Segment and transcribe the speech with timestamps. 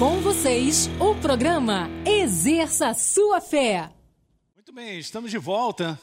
[0.00, 3.90] Com vocês, o programa Exerça Sua Fé.
[4.56, 6.00] Muito bem, estamos de volta.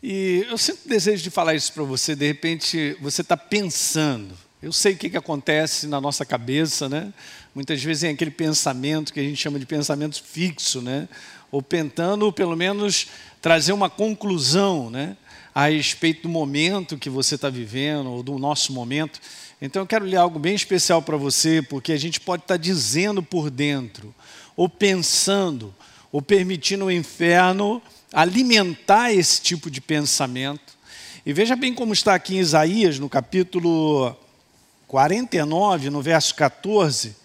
[0.00, 2.14] E eu sempre desejo de falar isso para você.
[2.14, 4.38] De repente, você está pensando.
[4.62, 7.12] Eu sei o que, que acontece na nossa cabeça, né?
[7.52, 11.08] Muitas vezes tem aquele pensamento que a gente chama de pensamento fixo, né?
[11.50, 13.08] Ou tentando, pelo menos,
[13.42, 15.16] trazer uma conclusão, né?
[15.52, 19.20] A respeito do momento que você está vivendo, ou do nosso momento.
[19.64, 22.62] Então eu quero ler algo bem especial para você, porque a gente pode estar tá
[22.62, 24.14] dizendo por dentro,
[24.54, 25.74] ou pensando,
[26.12, 27.80] ou permitindo o inferno
[28.12, 30.76] alimentar esse tipo de pensamento.
[31.24, 34.14] E veja bem como está aqui em Isaías, no capítulo
[34.86, 37.16] 49, no verso 14,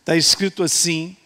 [0.00, 1.16] está escrito assim: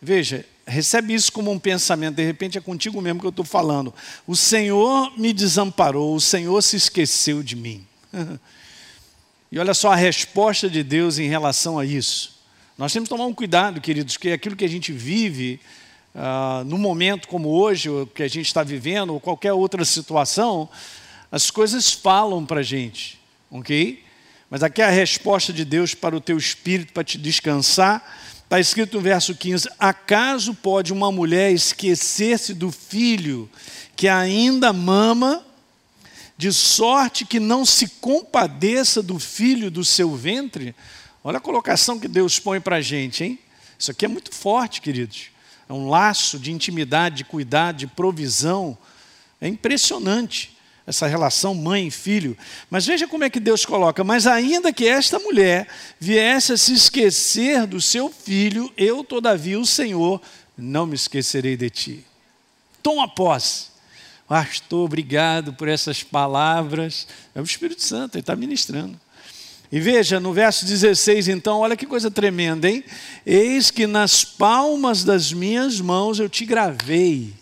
[0.00, 3.92] veja, recebe isso como um pensamento, de repente é contigo mesmo que eu estou falando.
[4.26, 7.86] O Senhor me desamparou, o Senhor se esqueceu de mim.
[9.50, 12.36] E olha só a resposta de Deus em relação a isso.
[12.76, 15.60] Nós temos que tomar um cuidado, queridos, que aquilo que a gente vive
[16.14, 20.68] uh, no momento como hoje, o que a gente está vivendo, ou qualquer outra situação,
[21.30, 23.18] as coisas falam para a gente,
[23.50, 24.02] ok?
[24.50, 28.02] Mas aqui é a resposta de Deus para o teu espírito, para te descansar.
[28.44, 33.50] Está escrito no verso 15: Acaso pode uma mulher esquecer-se do filho
[33.96, 35.44] que ainda mama
[36.36, 40.74] de sorte que não se compadeça do filho do seu ventre.
[41.24, 43.38] Olha a colocação que Deus põe para a gente, hein?
[43.78, 45.30] Isso aqui é muito forte, queridos.
[45.68, 48.76] É um laço de intimidade, de cuidado, de provisão.
[49.40, 52.36] É impressionante essa relação mãe e filho.
[52.70, 55.66] Mas veja como é que Deus coloca: Mas ainda que esta mulher
[55.98, 60.22] viesse a se esquecer do seu filho, eu, todavia, o Senhor,
[60.56, 62.04] não me esquecerei de ti.
[62.82, 63.75] Toma posse
[64.28, 67.06] Pastor, obrigado por essas palavras.
[67.34, 68.98] É o Espírito Santo, ele está ministrando.
[69.70, 72.84] E veja, no verso 16, então, olha que coisa tremenda, hein?
[73.24, 77.34] Eis que nas palmas das minhas mãos eu te gravei.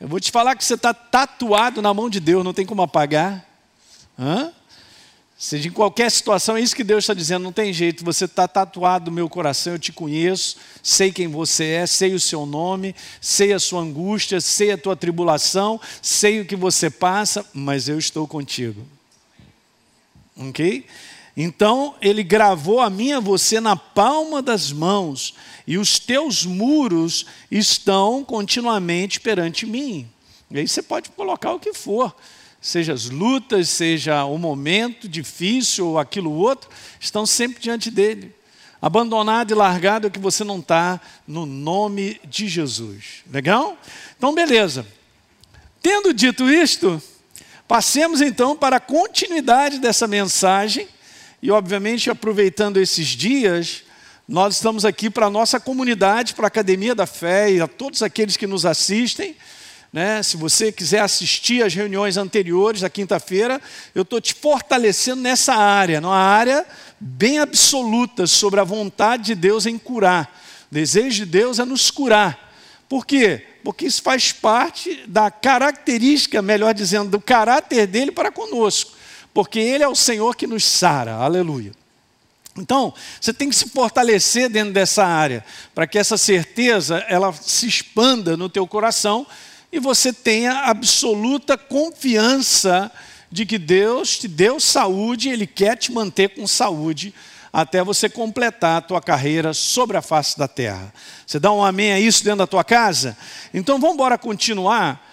[0.00, 2.82] Eu vou te falar que você está tatuado na mão de Deus, não tem como
[2.82, 3.44] apagar.
[4.18, 4.52] Hã?
[5.40, 8.48] Seja em qualquer situação, é isso que Deus está dizendo, não tem jeito, você está
[8.48, 12.92] tatuado no meu coração, eu te conheço, sei quem você é, sei o seu nome,
[13.20, 17.96] sei a sua angústia, sei a tua tribulação, sei o que você passa, mas eu
[17.96, 18.84] estou contigo.
[20.36, 20.84] Ok?
[21.36, 25.34] Então ele gravou a minha você na palma das mãos,
[25.68, 30.10] e os teus muros estão continuamente perante mim.
[30.50, 32.12] E aí você pode colocar o que for
[32.60, 36.68] seja as lutas, seja o momento difícil ou aquilo outro,
[37.00, 38.34] estão sempre diante dele.
[38.80, 43.24] Abandonado e largado é que você não está no nome de Jesus.
[43.30, 43.76] Legal?
[44.16, 44.86] Então, beleza.
[45.82, 47.02] Tendo dito isto,
[47.66, 50.88] passemos então para a continuidade dessa mensagem.
[51.42, 53.82] E, obviamente, aproveitando esses dias,
[54.28, 58.02] nós estamos aqui para a nossa comunidade, para a Academia da Fé e a todos
[58.02, 59.34] aqueles que nos assistem.
[59.92, 60.22] Né?
[60.22, 63.60] Se você quiser assistir às reuniões anteriores da quinta-feira,
[63.94, 66.66] eu estou te fortalecendo nessa área, numa área
[67.00, 70.38] bem absoluta sobre a vontade de Deus em curar.
[70.70, 72.52] O desejo de Deus é nos curar.
[72.88, 73.46] Por quê?
[73.64, 78.92] Porque isso faz parte da característica, melhor dizendo, do caráter dele para conosco.
[79.32, 81.14] Porque ele é o Senhor que nos sara.
[81.14, 81.72] Aleluia.
[82.56, 85.44] Então, você tem que se fortalecer dentro dessa área,
[85.74, 89.26] para que essa certeza ela se expanda no teu coração
[89.72, 92.90] e você tenha absoluta confiança
[93.30, 97.14] de que Deus te deu saúde, Ele quer te manter com saúde
[97.52, 100.92] até você completar a tua carreira sobre a face da terra.
[101.26, 103.16] Você dá um amém a isso dentro da tua casa?
[103.52, 105.07] Então vamos continuar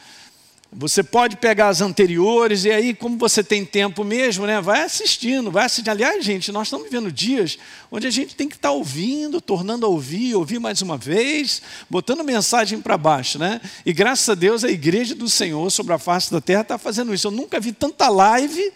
[0.71, 5.49] você pode pegar as anteriores e aí, como você tem tempo mesmo, né, vai assistindo,
[5.49, 5.89] vai assistindo.
[5.89, 7.57] Aliás, gente, nós estamos vivendo dias
[7.89, 12.23] onde a gente tem que estar ouvindo, tornando a ouvir, ouvir mais uma vez, botando
[12.23, 13.61] mensagem para baixo, né?
[13.85, 17.13] E graças a Deus a igreja do Senhor sobre a face da terra está fazendo
[17.13, 17.27] isso.
[17.27, 18.73] Eu nunca vi tanta live,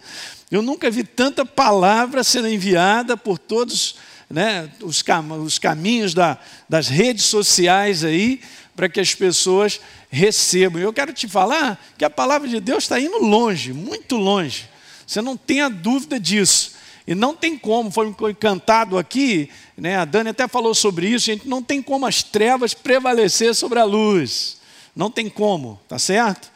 [0.50, 3.96] eu nunca vi tanta palavra sendo enviada por todos
[4.30, 6.38] né, os, cam os caminhos da,
[6.68, 8.40] das redes sociais aí,
[8.76, 9.80] para que as pessoas
[10.10, 10.82] recebam.
[10.82, 14.68] Eu quero te falar que a palavra de Deus está indo longe, muito longe.
[15.06, 16.80] Você não tenha dúvida disso.
[17.06, 21.48] E não tem como, foi cantado aqui, né, a Dani até falou sobre isso, gente,
[21.48, 24.58] não tem como as trevas prevalecer sobre a luz.
[24.94, 26.52] Não tem como, tá certo?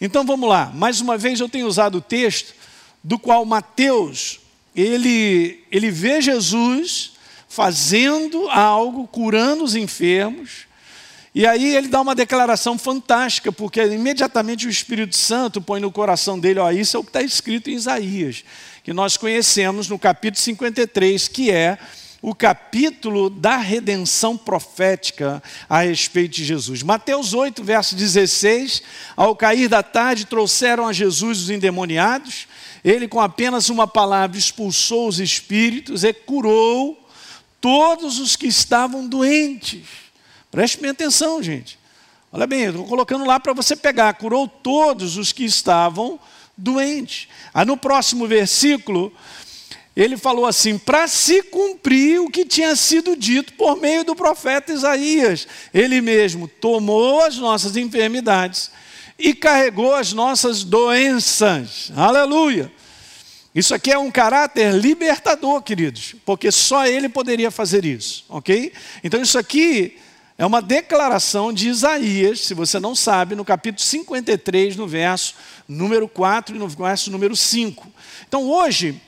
[0.00, 2.54] Então vamos lá, mais uma vez eu tenho usado o texto
[3.02, 4.40] do qual Mateus,
[4.74, 7.12] ele, ele vê Jesus
[7.48, 10.67] fazendo algo, curando os enfermos,
[11.38, 16.36] e aí ele dá uma declaração fantástica, porque imediatamente o Espírito Santo põe no coração
[16.36, 18.42] dele, ó, isso é o que está escrito em Isaías,
[18.82, 21.78] que nós conhecemos no capítulo 53, que é
[22.20, 26.82] o capítulo da redenção profética a respeito de Jesus.
[26.82, 28.82] Mateus 8, verso 16:
[29.16, 32.48] Ao cair da tarde, trouxeram a Jesus os endemoniados.
[32.82, 37.08] Ele, com apenas uma palavra, expulsou os espíritos e curou
[37.60, 40.07] todos os que estavam doentes.
[40.50, 41.78] Preste bem atenção, gente.
[42.32, 44.14] Olha bem, estou colocando lá para você pegar.
[44.14, 46.18] Curou todos os que estavam
[46.56, 47.28] doentes.
[47.54, 49.12] Aí no próximo versículo,
[49.96, 54.72] ele falou assim: para se cumprir o que tinha sido dito por meio do profeta
[54.72, 55.46] Isaías.
[55.72, 58.70] Ele mesmo tomou as nossas enfermidades
[59.18, 61.92] e carregou as nossas doenças.
[61.96, 62.70] Aleluia!
[63.54, 68.72] Isso aqui é um caráter libertador, queridos, porque só ele poderia fazer isso, ok?
[69.02, 69.98] Então, isso aqui
[70.38, 75.34] é uma declaração de Isaías, se você não sabe, no capítulo 53, no verso
[75.66, 77.84] número 4 e no verso número 5.
[78.28, 79.02] Então, hoje,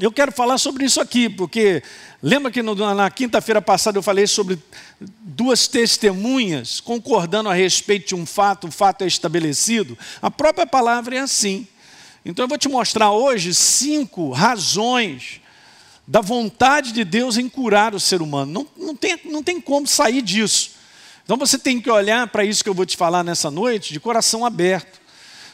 [0.00, 1.82] eu quero falar sobre isso aqui, porque
[2.22, 4.58] lembra que no, na quinta-feira passada eu falei sobre
[4.98, 9.98] duas testemunhas concordando a respeito de um fato, o fato é estabelecido?
[10.22, 11.68] A própria palavra é assim.
[12.24, 15.42] Então eu vou te mostrar hoje cinco razões
[16.08, 18.50] da vontade de Deus em curar o ser humano.
[18.50, 20.70] Não, não, tem, não tem como sair disso.
[21.22, 24.00] Então você tem que olhar para isso que eu vou te falar nessa noite de
[24.00, 24.98] coração aberto.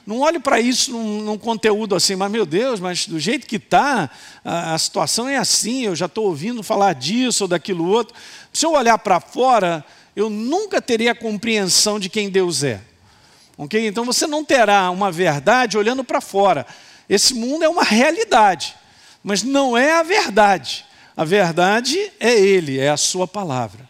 [0.06, 3.56] Não olhe para isso num, num, conteúdo assim, mas meu Deus, mas do jeito que
[3.56, 4.08] está,
[4.44, 8.14] a, a, situação é assim, eu já estou ouvindo falar disso ou daquilo outro.
[8.52, 9.84] Se eu olhar para fora,
[10.14, 12.80] eu nunca teria a compreensão de quem Deus é.
[13.58, 13.84] Ok?
[13.84, 16.64] Então você não terá uma verdade olhando para fora.
[17.08, 18.76] Esse mundo é uma realidade,
[19.24, 20.84] mas não é a verdade.
[21.16, 23.88] A verdade é Ele, é a Sua palavra.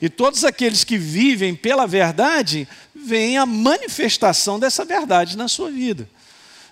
[0.00, 6.08] E todos aqueles que vivem pela verdade vem a manifestação dessa verdade na sua vida.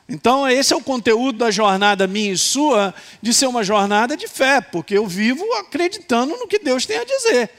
[0.09, 2.93] Então, esse é o conteúdo da jornada minha e sua,
[3.23, 7.05] de ser uma jornada de fé, porque eu vivo acreditando no que Deus tem a
[7.05, 7.51] dizer.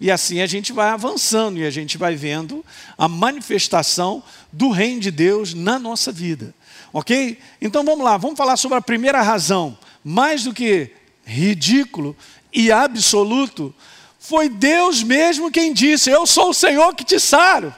[0.00, 2.64] E assim a gente vai avançando e a gente vai vendo
[2.98, 4.22] a manifestação
[4.52, 6.54] do reino de Deus na nossa vida.
[6.92, 7.38] Ok?
[7.60, 9.76] Então vamos lá, vamos falar sobre a primeira razão.
[10.04, 10.90] Mais do que
[11.24, 12.16] ridículo
[12.52, 13.74] e absoluto,
[14.18, 17.74] foi Deus mesmo quem disse: Eu sou o Senhor que te saro.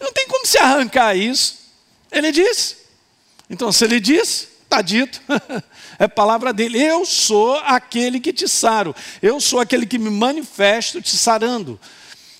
[0.00, 1.58] Não tem como se arrancar isso.
[2.10, 2.76] Ele disse.
[3.50, 5.20] Então, se ele disse, está dito.
[5.98, 6.82] é palavra dele.
[6.82, 8.94] Eu sou aquele que te saro.
[9.22, 11.78] Eu sou aquele que me manifesto te sarando.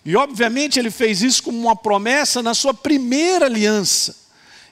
[0.05, 4.17] E, obviamente, ele fez isso como uma promessa na sua primeira aliança.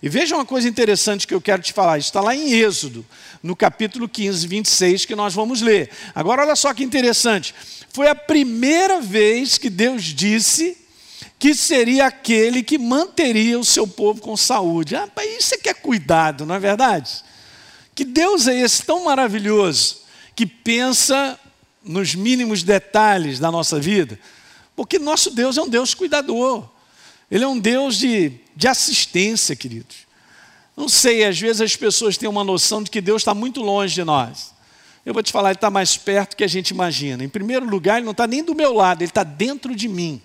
[0.03, 1.99] E veja uma coisa interessante que eu quero te falar.
[1.99, 3.05] Está lá em Êxodo,
[3.43, 5.91] no capítulo 15, 26, que nós vamos ler.
[6.15, 7.55] Agora, olha só que interessante.
[7.93, 10.77] Foi a primeira vez que Deus disse
[11.39, 14.97] que seria aquele que manteria o seu povo com saúde.
[14.97, 15.09] Ah,
[15.39, 17.23] isso é que é cuidado, não é verdade?
[17.97, 20.03] Que Deus é esse tão maravilhoso
[20.37, 21.41] que pensa
[21.83, 24.21] nos mínimos detalhes da nossa vida,
[24.77, 26.69] porque nosso Deus é um Deus cuidador,
[27.31, 29.97] Ele é um Deus de, de assistência, queridos.
[30.77, 33.95] Não sei, às vezes as pessoas têm uma noção de que Deus está muito longe
[33.95, 34.55] de nós.
[35.07, 37.25] Eu vou te falar, Ele está mais perto que a gente imagina.
[37.25, 40.21] Em primeiro lugar, Ele não está nem do meu lado, Ele está dentro de mim.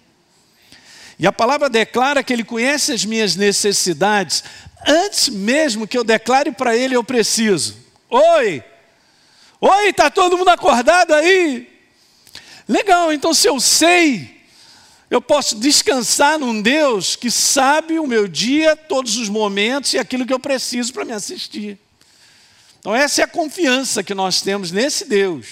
[1.17, 4.43] E a palavra declara que Ele conhece as minhas necessidades
[4.87, 7.77] antes mesmo que eu declare para Ele eu preciso.
[8.09, 8.63] Oi!
[9.59, 11.69] Oi, está todo mundo acordado aí?
[12.67, 14.41] Legal, então se eu sei,
[15.11, 20.25] eu posso descansar num Deus que sabe o meu dia, todos os momentos e aquilo
[20.25, 21.77] que eu preciso para me assistir.
[22.79, 25.47] Então, essa é a confiança que nós temos nesse Deus,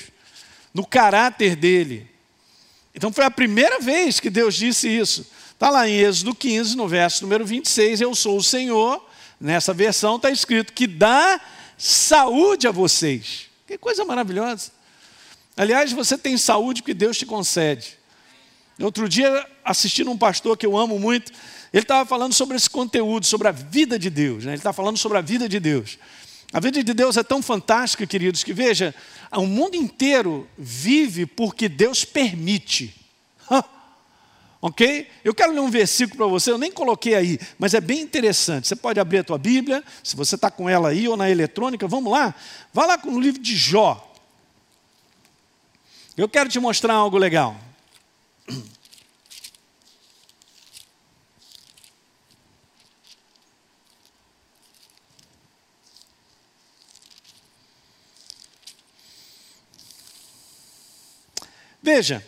[0.73, 2.09] no caráter dele.
[2.95, 5.29] Então, foi a primeira vez que Deus disse isso.
[5.53, 9.08] Está lá em Êxodo 15, no verso número 26, eu sou o Senhor.
[9.39, 11.39] Nessa versão está escrito que dá
[11.77, 13.47] saúde a vocês.
[13.65, 14.71] Que coisa maravilhosa.
[15.55, 17.97] Aliás, você tem saúde que Deus te concede.
[18.81, 21.31] Outro dia, assistindo um pastor que eu amo muito,
[21.73, 24.45] ele estava falando sobre esse conteúdo, sobre a vida de Deus.
[24.45, 24.51] Né?
[24.51, 25.97] Ele está falando sobre a vida de Deus.
[26.51, 28.95] A vida de Deus é tão fantástica, queridos, que veja,
[29.31, 32.95] o mundo inteiro vive porque Deus permite.
[34.61, 35.07] Ok?
[35.23, 38.67] Eu quero ler um versículo para você, eu nem coloquei aí, mas é bem interessante.
[38.67, 41.87] Você pode abrir a tua Bíblia, se você está com ela aí ou na eletrônica,
[41.87, 42.35] vamos lá.
[42.73, 44.05] Vá lá com o livro de Jó.
[46.17, 47.57] Eu quero te mostrar algo legal.
[61.81, 62.25] Veja,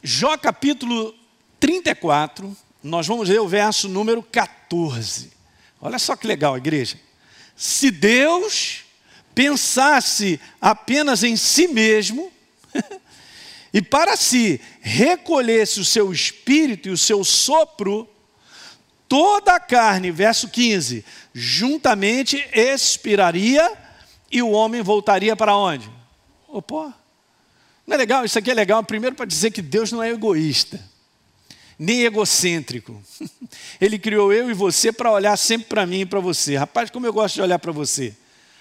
[0.00, 1.23] Jó capítulo
[1.64, 5.32] 34, nós vamos ver o verso número 14.
[5.80, 7.00] Olha só que legal, igreja.
[7.56, 8.84] Se Deus
[9.34, 12.30] pensasse apenas em si mesmo,
[13.72, 18.06] e para si recolhesse o seu espírito e o seu sopro,
[19.08, 21.02] toda a carne, verso 15,
[21.32, 23.72] juntamente expiraria
[24.30, 25.90] e o homem voltaria para onde?
[26.46, 26.92] O pó.
[27.86, 28.22] Não é legal?
[28.22, 30.92] Isso aqui é legal, primeiro para dizer que Deus não é egoísta,
[31.78, 33.02] nem egocêntrico.
[33.80, 36.56] Ele criou eu e você para olhar sempre para mim e para você.
[36.56, 38.14] Rapaz, como eu gosto de olhar para você.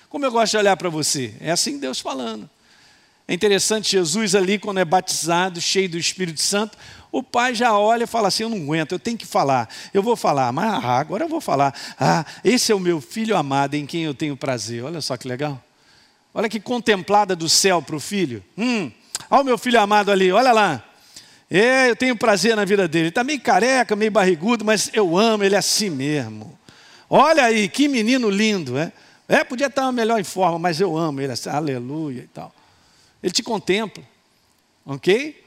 [0.10, 1.34] Como eu gosto de olhar para você.
[1.40, 2.50] É assim Deus falando.
[3.28, 6.78] É interessante, Jesus ali, quando é batizado, cheio do Espírito Santo,
[7.10, 10.04] o pai já olha e fala assim: Eu não aguento, eu tenho que falar, eu
[10.04, 11.74] vou falar, mas ah, agora eu vou falar.
[11.98, 14.84] Ah, esse é o meu filho amado em quem eu tenho prazer.
[14.84, 15.64] Olha só que legal.
[16.34, 18.44] Olha que contemplada do céu para o filho.
[18.58, 18.92] Hum,
[19.30, 20.84] olha o meu filho amado ali, olha lá.
[21.56, 23.04] É, eu tenho prazer na vida dele.
[23.04, 26.58] Ele está meio careca, meio barrigudo, mas eu amo ele assim mesmo.
[27.08, 28.92] Olha aí, que menino lindo, é?
[29.28, 32.52] É, podia estar melhor em forma, mas eu amo ele assim, aleluia e tal.
[33.22, 34.04] Ele te contempla,
[34.84, 35.46] ok?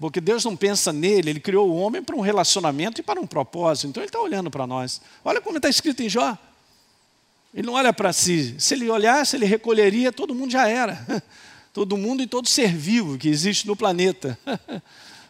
[0.00, 3.26] Porque Deus não pensa nele, ele criou o homem para um relacionamento e para um
[3.26, 3.86] propósito.
[3.86, 5.00] Então ele está olhando para nós.
[5.24, 6.36] Olha como está escrito em Jó.
[7.54, 8.56] Ele não olha para si.
[8.58, 11.06] Se ele olhasse, ele recolheria, todo mundo já era.
[11.72, 14.38] Todo mundo e todo ser vivo que existe no planeta.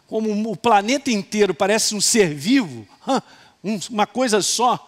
[0.07, 2.87] Como o planeta inteiro parece um ser vivo,
[3.91, 4.85] uma coisa só.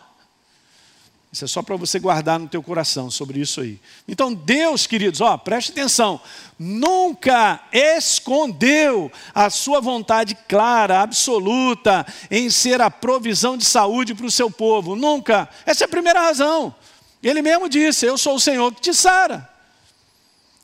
[1.31, 3.79] Isso é só para você guardar no teu coração sobre isso aí.
[4.07, 6.19] Então Deus, queridos, ó, preste atenção,
[6.57, 14.31] nunca escondeu a sua vontade clara, absoluta, em ser a provisão de saúde para o
[14.31, 14.95] seu povo.
[14.95, 15.47] Nunca.
[15.67, 16.73] Essa é a primeira razão.
[17.21, 19.47] Ele mesmo disse: Eu sou o Senhor que te sara.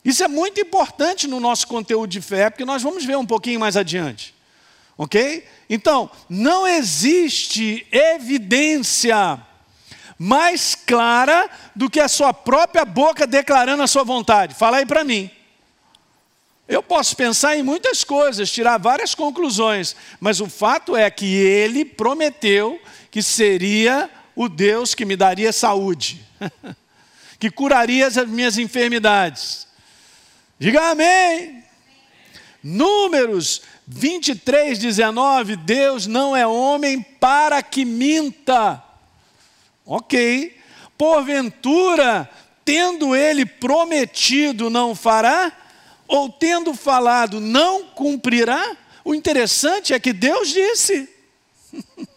[0.04, 3.60] Isso é muito importante no nosso conteúdo de fé, porque nós vamos ver um pouquinho
[3.60, 4.35] mais adiante.
[4.98, 5.46] Ok?
[5.68, 9.40] Então, não existe evidência
[10.18, 14.54] mais clara do que a sua própria boca declarando a sua vontade.
[14.54, 15.30] Fala aí para mim.
[16.68, 21.84] Eu posso pensar em muitas coisas, tirar várias conclusões, mas o fato é que ele
[21.84, 26.24] prometeu que seria o Deus que me daria saúde,
[27.38, 29.66] que curaria as minhas enfermidades.
[30.58, 31.62] Diga amém.
[32.62, 38.82] Números 23, 19: Deus não é homem para que minta
[39.86, 40.58] Ok.
[40.98, 42.28] Porventura,
[42.64, 45.52] tendo ele prometido, não fará?
[46.08, 48.76] Ou tendo falado, não cumprirá?
[49.04, 51.08] O interessante é que Deus disse.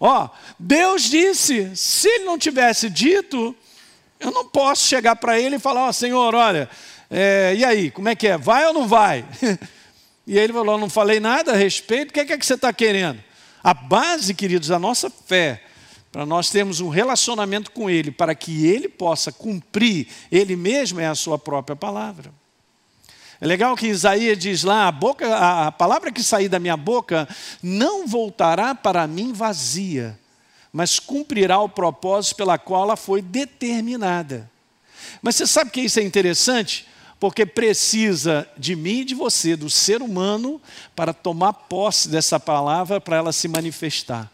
[0.00, 3.56] Ó, Deus disse, se ele não tivesse dito,
[4.20, 6.68] eu não posso chegar para ele e falar, ó, Senhor, olha,
[7.10, 8.36] é, e aí, como é que é?
[8.36, 9.24] Vai ou não vai?
[10.26, 12.72] e ele falou, não falei nada a respeito, o que é que, é você está
[12.72, 13.22] querendo?
[13.62, 15.62] A base, queridos, da nossa fé
[16.16, 21.06] para nós termos um relacionamento com Ele, para que Ele possa cumprir, Ele mesmo é
[21.06, 22.32] a sua própria palavra.
[23.38, 27.28] É legal que Isaías diz lá: a, boca, a palavra que sair da minha boca
[27.62, 30.18] não voltará para mim vazia,
[30.72, 34.50] mas cumprirá o propósito pela qual ela foi determinada.
[35.20, 36.86] Mas você sabe que isso é interessante?
[37.18, 40.60] Porque precisa de mim e de você, do ser humano,
[40.94, 44.30] para tomar posse dessa palavra, para ela se manifestar.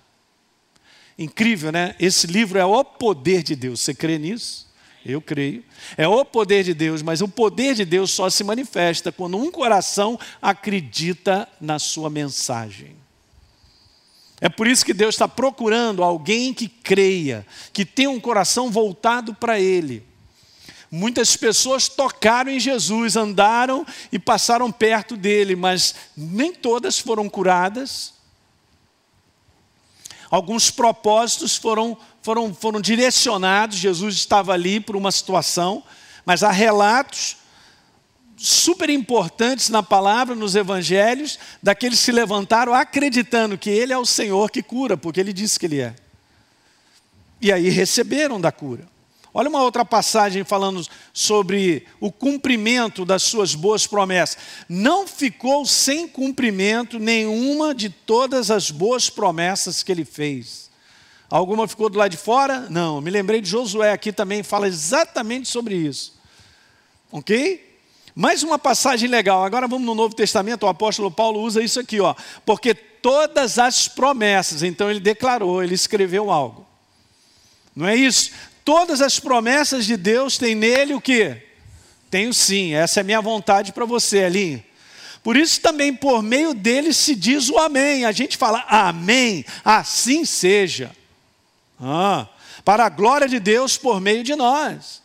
[1.16, 1.94] Incrível, né?
[2.00, 3.80] Esse livro é o poder de Deus.
[3.80, 4.66] Você crê nisso?
[5.04, 5.64] Eu creio.
[5.96, 9.50] É o poder de Deus, mas o poder de Deus só se manifesta quando um
[9.50, 12.96] coração acredita na sua mensagem.
[14.40, 19.34] É por isso que Deus está procurando alguém que creia, que tenha um coração voltado
[19.34, 20.04] para Ele.
[20.94, 28.12] Muitas pessoas tocaram em Jesus, andaram e passaram perto dele, mas nem todas foram curadas,
[30.30, 33.78] alguns propósitos foram, foram, foram direcionados.
[33.78, 35.82] Jesus estava ali por uma situação,
[36.26, 37.38] mas há relatos
[38.36, 44.04] super importantes na palavra, nos evangelhos, daqueles que se levantaram acreditando que Ele é o
[44.04, 45.94] Senhor que cura, porque Ele disse que Ele é.
[47.40, 48.91] E aí receberam da cura.
[49.34, 54.36] Olha uma outra passagem falando sobre o cumprimento das suas boas promessas.
[54.68, 60.70] Não ficou sem cumprimento nenhuma de todas as boas promessas que ele fez.
[61.30, 62.66] Alguma ficou do lado de fora?
[62.68, 63.00] Não.
[63.00, 66.12] Me lembrei de Josué aqui também, fala exatamente sobre isso.
[67.10, 67.78] Ok?
[68.14, 69.42] Mais uma passagem legal.
[69.42, 72.14] Agora vamos no Novo Testamento, o apóstolo Paulo usa isso aqui, ó.
[72.44, 76.66] Porque todas as promessas, então ele declarou, ele escreveu algo.
[77.74, 78.30] Não é isso?
[78.64, 81.36] Todas as promessas de Deus têm nele o que?
[82.10, 84.62] Tenho sim, essa é minha vontade para você, Elinho.
[85.22, 88.04] Por isso também por meio dele se diz o amém.
[88.04, 90.90] A gente fala amém, assim seja.
[91.80, 92.26] Ah,
[92.64, 95.00] para a glória de Deus por meio de nós.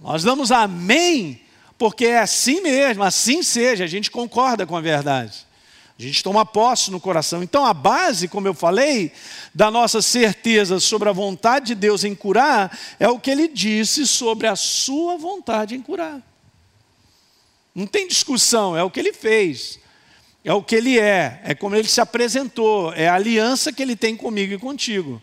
[0.00, 1.40] Nós damos amém
[1.78, 5.46] porque é assim mesmo, assim seja, a gente concorda com a verdade.
[5.98, 7.42] A gente toma posse no coração.
[7.42, 9.12] Então, a base, como eu falei,
[9.54, 14.06] da nossa certeza sobre a vontade de Deus em curar, é o que ele disse
[14.06, 16.20] sobre a sua vontade em curar.
[17.74, 19.78] Não tem discussão, é o que ele fez,
[20.44, 23.96] é o que ele é, é como ele se apresentou, é a aliança que ele
[23.96, 25.22] tem comigo e contigo.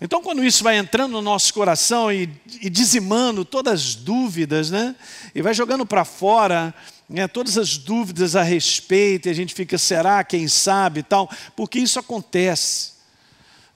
[0.00, 2.28] Então, quando isso vai entrando no nosso coração e,
[2.60, 4.94] e dizimando todas as dúvidas, né?
[5.34, 6.74] E vai jogando para fora
[7.08, 11.30] né, todas as dúvidas a respeito, e a gente fica, será, quem sabe e tal,
[11.54, 12.96] porque isso acontece.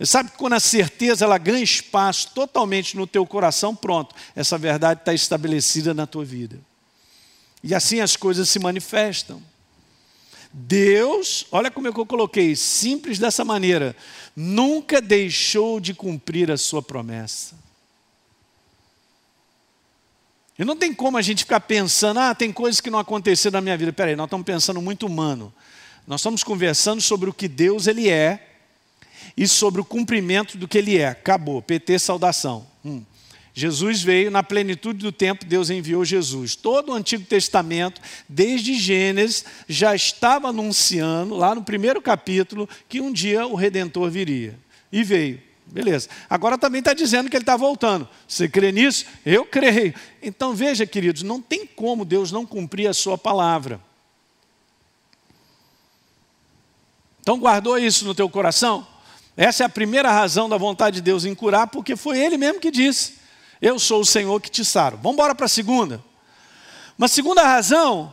[0.04, 5.00] Sabe que quando a certeza ela ganha espaço totalmente no teu coração, pronto, essa verdade
[5.00, 6.58] está estabelecida na tua vida.
[7.62, 9.42] E assim as coisas se manifestam.
[10.52, 13.94] Deus, olha como é eu coloquei, simples dessa maneira,
[14.34, 17.54] nunca deixou de cumprir a sua promessa.
[20.61, 23.61] E não tem como a gente ficar pensando, ah, tem coisas que não aconteceram na
[23.62, 23.95] minha vida.
[23.95, 25.50] Peraí, nós estamos pensando muito humano.
[26.07, 28.47] Nós estamos conversando sobre o que Deus ele é
[29.35, 31.09] e sobre o cumprimento do que ele é.
[31.09, 32.67] Acabou, PT saudação.
[32.85, 33.02] Hum.
[33.55, 36.55] Jesus veio, na plenitude do tempo, Deus enviou Jesus.
[36.57, 37.99] Todo o Antigo Testamento,
[38.29, 44.59] desde Gênesis, já estava anunciando, lá no primeiro capítulo, que um dia o Redentor viria.
[44.93, 45.40] E veio.
[45.71, 46.09] Beleza.
[46.29, 48.09] Agora também está dizendo que ele está voltando.
[48.27, 49.07] Você crê nisso?
[49.25, 49.95] Eu creio.
[50.21, 53.81] Então veja, queridos, não tem como Deus não cumprir a sua palavra.
[57.21, 58.87] Então guardou isso no teu coração?
[59.37, 62.61] Essa é a primeira razão da vontade de Deus em curar, porque foi Ele mesmo
[62.61, 63.15] que disse.
[63.62, 64.97] Eu sou o Senhor que te saro.
[64.97, 66.03] Vamos embora para a segunda.
[66.99, 68.12] Uma segunda razão,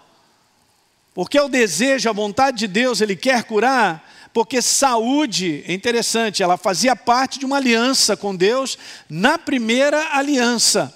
[1.13, 6.57] porque o desejo, a vontade de Deus, Ele quer curar, porque saúde, é interessante, ela
[6.57, 8.77] fazia parte de uma aliança com Deus
[9.09, 10.93] na primeira aliança.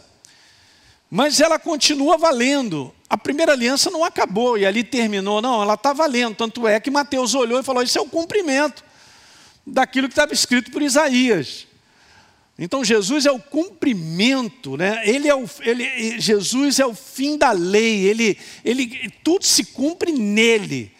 [1.10, 2.93] Mas ela continua valendo.
[3.10, 6.36] A primeira aliança não acabou e ali terminou, não, ela está valendo.
[6.36, 8.84] Tanto é que Mateus olhou e falou: Isso é o cumprimento
[9.65, 11.65] daquilo que estava escrito por Isaías.
[12.60, 15.01] Então Jesus é o cumprimento, né?
[15.04, 20.12] ele é o, ele, Jesus é o fim da lei, ele, ele, tudo se cumpre
[20.12, 20.91] nele.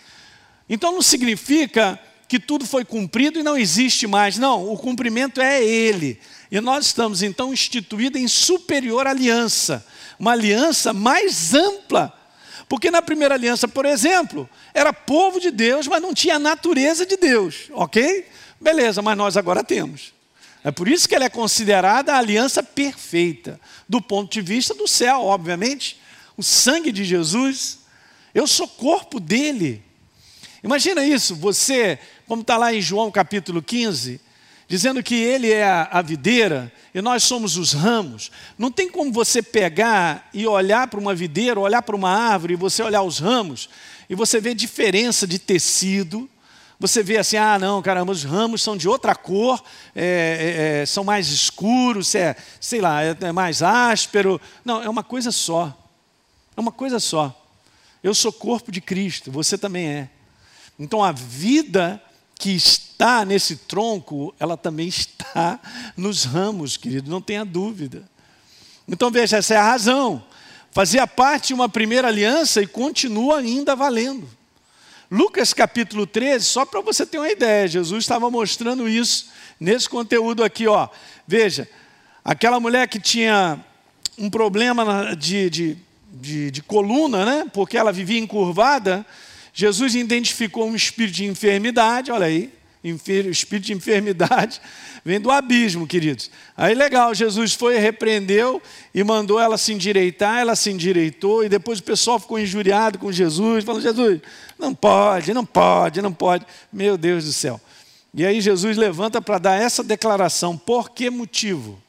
[0.68, 2.00] Então não significa
[2.32, 6.18] que tudo foi cumprido e não existe mais, não, o cumprimento é ele.
[6.50, 9.86] E nós estamos então instituídos em superior aliança,
[10.18, 12.18] uma aliança mais ampla.
[12.70, 17.06] Porque na primeira aliança, por exemplo, era povo de Deus, mas não tinha a natureza
[17.06, 18.26] de Deus, ok?
[18.62, 20.14] Beleza, mas nós agora temos.
[20.64, 24.88] É por isso que ela é considerada a aliança perfeita, do ponto de vista do
[24.88, 26.00] céu, obviamente.
[26.38, 27.80] O sangue de Jesus,
[28.34, 29.84] eu sou corpo dele.
[30.64, 31.98] Imagina isso, você,
[32.32, 34.22] como está lá em João capítulo 15,
[34.66, 38.32] dizendo que ele é a, videira e nós somos os ramos.
[38.58, 42.56] Não tem como você pegar e olhar para uma videira, olhar para uma árvore, e
[42.56, 43.68] você olhar os ramos,
[44.10, 46.30] e você vê diferença de tecido,
[46.80, 49.62] você vê assim, ah, não, caramba, os ramos são de outra cor,
[49.94, 54.40] é, é, é, são mais escuros, é, sei lá, é, é mais áspero.
[54.64, 55.78] Não, é uma coisa só.
[56.56, 57.38] É uma coisa só.
[58.02, 60.10] Eu sou corpo de Cristo, você também é.
[60.80, 62.02] Então a vida
[62.42, 65.60] que está nesse tronco, ela também está
[65.96, 68.10] nos ramos, querido, não tenha dúvida.
[68.88, 70.24] Então veja, essa é a razão.
[70.72, 74.28] Fazia parte de uma primeira aliança e continua ainda valendo.
[75.12, 80.44] Lucas capítulo 13, só para você ter uma ideia, Jesus estava mostrando isso nesse conteúdo
[80.44, 80.90] aqui, ó.
[81.28, 81.70] Veja,
[82.26, 83.64] aquela mulher que tinha
[84.18, 85.78] um problema de, de,
[86.12, 87.46] de, de coluna, né?
[87.54, 89.06] Porque ela vivia encurvada,
[89.54, 92.52] Jesus identificou um espírito de enfermidade, olha aí,
[92.84, 94.62] espírito de enfermidade,
[95.06, 96.32] vem do abismo, queridos.
[96.56, 98.62] Aí legal, Jesus foi, repreendeu
[98.94, 103.12] e mandou ela se endireitar, ela se endireitou, e depois o pessoal ficou injuriado com
[103.12, 104.22] Jesus, falando: Jesus,
[104.58, 106.46] não pode, não pode, não pode.
[106.72, 107.60] Meu Deus do céu.
[108.14, 111.82] E aí Jesus levanta para dar essa declaração: por que motivo?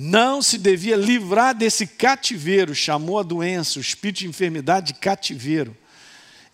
[0.00, 5.76] Não se devia livrar desse cativeiro, chamou a doença, o espírito de enfermidade de cativeiro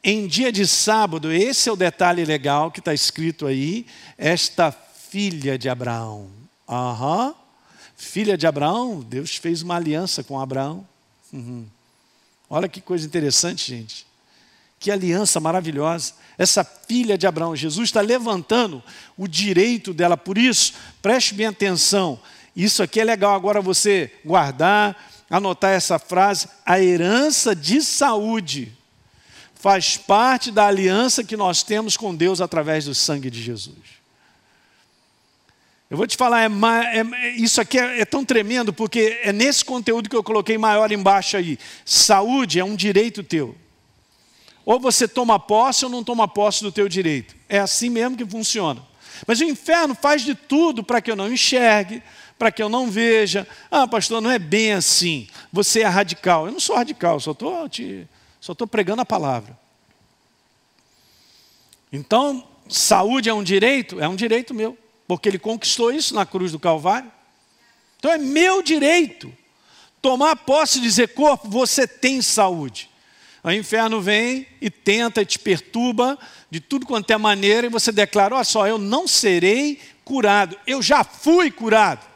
[0.04, 3.86] em dia de sábado, esse é o detalhe legal que está escrito aí,
[4.18, 6.28] esta filha de Abraão.
[6.68, 7.28] Aham.
[7.28, 7.34] Uhum.
[7.96, 10.86] Filha de Abraão, Deus fez uma aliança com Abraão.
[11.32, 11.64] Uhum.
[12.50, 14.06] Olha que coisa interessante, gente.
[14.78, 16.12] Que aliança maravilhosa.
[16.36, 18.82] Essa filha de Abraão, Jesus está levantando
[19.16, 20.18] o direito dela.
[20.18, 22.20] Por isso, preste bem atenção.
[22.54, 28.76] Isso aqui é legal agora você guardar, anotar essa frase: a herança de saúde
[29.64, 33.74] faz parte da aliança que nós temos com Deus através do sangue de Jesus.
[35.88, 39.64] Eu vou te falar, é, é, isso aqui é, é, tão tremendo, porque é nesse
[39.64, 41.58] conteúdo que eu coloquei maior embaixo aí.
[41.82, 43.56] Saúde é um direito teu.
[44.66, 47.34] Ou você toma posse ou não toma posse do teu direito.
[47.48, 48.82] É assim mesmo que funciona.
[49.26, 52.02] Mas o inferno faz de tudo para que eu não enxergue,
[52.38, 53.48] para que eu não veja.
[53.70, 55.26] Ah, pastor, não é bem assim.
[55.50, 56.44] Você é radical.
[56.44, 57.64] Eu não sou radical, só estou
[58.44, 59.58] só tô pregando a palavra.
[61.90, 63.98] Então, saúde é um direito?
[63.98, 64.76] É um direito meu
[65.08, 67.10] porque ele conquistou isso na cruz do Calvário.
[67.96, 69.32] Então é meu direito
[70.02, 72.90] tomar posse e dizer: corpo, você tem saúde.
[73.42, 76.18] O inferno vem e tenta e te perturba
[76.50, 80.82] de tudo quanto é maneira, e você declara: olha só, eu não serei curado, eu
[80.82, 82.13] já fui curado.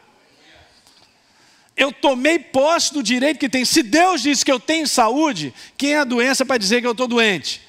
[1.79, 3.63] Eu tomei posse do direito que tem.
[3.63, 6.91] Se Deus diz que eu tenho saúde, quem é a doença para dizer que eu
[6.91, 7.61] estou doente?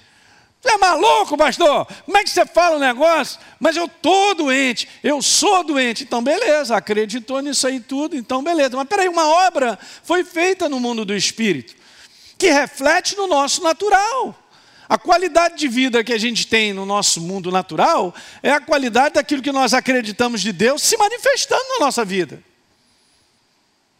[0.61, 1.87] Você é maluco, pastor?
[2.05, 3.38] Como é que você fala o negócio?
[3.61, 6.03] Mas eu estou doente, eu sou doente.
[6.03, 8.77] Então, beleza, acreditou nisso aí tudo, então, beleza.
[8.77, 11.77] Mas peraí, uma obra foi feita no mundo do espírito,
[12.37, 14.37] que reflete no nosso natural.
[14.88, 19.14] A qualidade de vida que a gente tem no nosso mundo natural é a qualidade
[19.14, 22.49] daquilo que nós acreditamos de Deus se manifestando na nossa vida.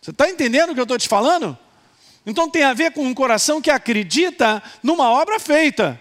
[0.01, 1.57] Você está entendendo o que eu estou te falando?
[2.25, 6.01] Então tem a ver com um coração que acredita numa obra feita.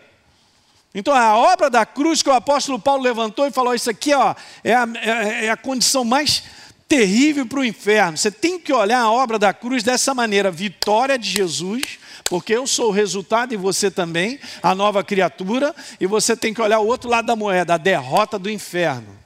[0.93, 4.33] Então a obra da cruz que o apóstolo Paulo levantou e falou: Isso aqui ó,
[4.63, 6.43] é, a, é, é a condição mais
[6.87, 8.17] terrível para o inferno.
[8.17, 12.65] Você tem que olhar a obra da cruz dessa maneira: vitória de Jesus, porque eu
[12.65, 16.87] sou o resultado e você também, a nova criatura, e você tem que olhar o
[16.87, 19.17] outro lado da moeda, a derrota do inferno.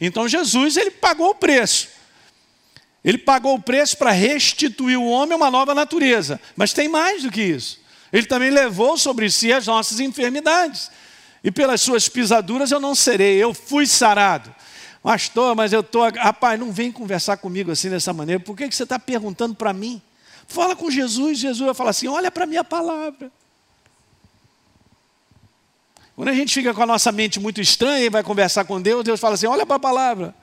[0.00, 1.93] Então Jesus, ele pagou o preço.
[3.04, 6.40] Ele pagou o preço para restituir o homem a uma nova natureza.
[6.56, 7.78] Mas tem mais do que isso.
[8.10, 10.90] Ele também levou sobre si as nossas enfermidades.
[11.42, 14.54] E pelas suas pisaduras eu não serei, eu fui sarado.
[15.02, 16.10] Pastor, mas eu estou.
[16.10, 18.40] Rapaz, não vem conversar comigo assim dessa maneira.
[18.40, 20.00] Por que, que você está perguntando para mim?
[20.46, 23.30] Fala com Jesus, Jesus vai falar assim: olha para a minha palavra.
[26.16, 29.04] Quando a gente fica com a nossa mente muito estranha e vai conversar com Deus,
[29.04, 30.34] Deus fala assim: olha para a palavra.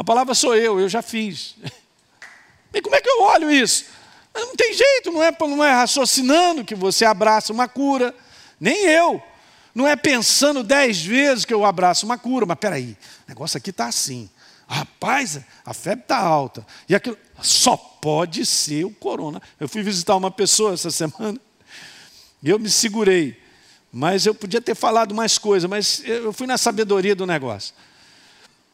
[0.00, 1.56] A palavra sou eu, eu já fiz.
[2.72, 3.86] E como é que eu olho isso?
[4.32, 8.14] Não tem jeito, não é, não é raciocinando que você abraça uma cura,
[8.60, 9.20] nem eu.
[9.74, 13.70] Não é pensando dez vezes que eu abraço uma cura, mas peraí, o negócio aqui
[13.70, 14.30] está assim.
[14.68, 16.64] Rapaz, a febre está alta.
[16.88, 19.42] E aquilo só pode ser o corona.
[19.58, 21.40] Eu fui visitar uma pessoa essa semana
[22.40, 23.36] e eu me segurei.
[23.92, 27.74] Mas eu podia ter falado mais coisas, mas eu fui na sabedoria do negócio.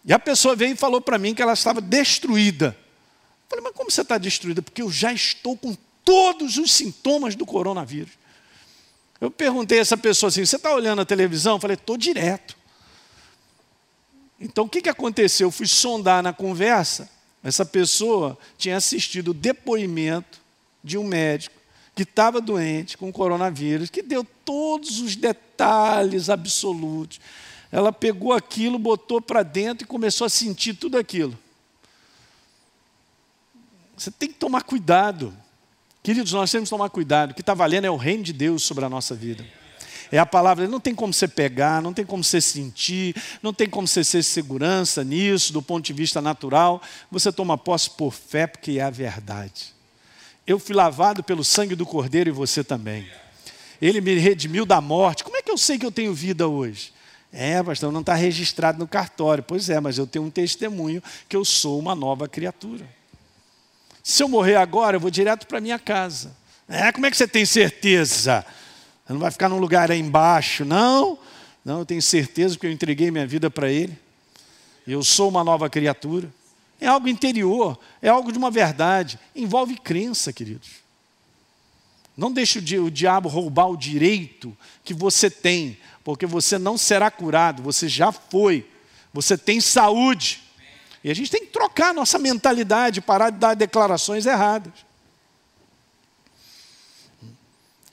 [0.06, 2.76] E a pessoa veio e falou para mim que ela estava destruída.
[3.48, 4.62] Falei, mas como você está destruída?
[4.62, 8.12] Porque eu já estou com todos os sintomas do coronavírus.
[9.20, 11.56] Eu perguntei a essa pessoa assim: você está olhando a televisão?
[11.56, 12.56] Eu falei, estou direto.
[14.38, 15.48] Então o que, que aconteceu?
[15.48, 17.10] Eu fui sondar na conversa.
[17.42, 20.40] Essa pessoa tinha assistido o depoimento
[20.84, 21.56] de um médico
[21.94, 27.18] que estava doente com coronavírus, que deu todos os detalhes absolutos.
[27.70, 31.36] Ela pegou aquilo, botou para dentro e começou a sentir tudo aquilo.
[33.96, 35.36] Você tem que tomar cuidado.
[36.02, 37.30] Queridos, nós temos que tomar cuidado.
[37.30, 39.44] O que está valendo é o reino de Deus sobre a nossa vida.
[40.12, 43.68] É a palavra, não tem como você pegar, não tem como você sentir, não tem
[43.68, 46.80] como você ter segurança nisso, do ponto de vista natural.
[47.10, 49.74] Você toma posse por fé, porque é a verdade.
[50.46, 53.08] Eu fui lavado pelo sangue do Cordeiro e você também.
[53.82, 55.24] Ele me redimiu da morte.
[55.24, 56.92] Como é que eu sei que eu tenho vida hoje?
[57.32, 59.42] É, pastor, não está registrado no cartório.
[59.42, 62.86] Pois é, mas eu tenho um testemunho que eu sou uma nova criatura.
[64.02, 66.34] Se eu morrer agora, eu vou direto para minha casa.
[66.68, 68.44] É, como é que você tem certeza?
[69.04, 71.18] Você não vai ficar num lugar aí embaixo, não?
[71.64, 73.98] Não, eu tenho certeza porque eu entreguei minha vida para Ele.
[74.86, 76.32] Eu sou uma nova criatura.
[76.80, 79.18] É algo interior, é algo de uma verdade.
[79.34, 80.85] Envolve crença, queridos.
[82.16, 87.62] Não deixe o diabo roubar o direito que você tem, porque você não será curado,
[87.62, 88.66] você já foi.
[89.12, 90.42] Você tem saúde.
[91.04, 94.72] E a gente tem que trocar nossa mentalidade, parar de dar declarações erradas.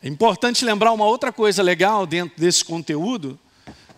[0.02, 3.40] É importante lembrar uma outra coisa legal dentro desse conteúdo,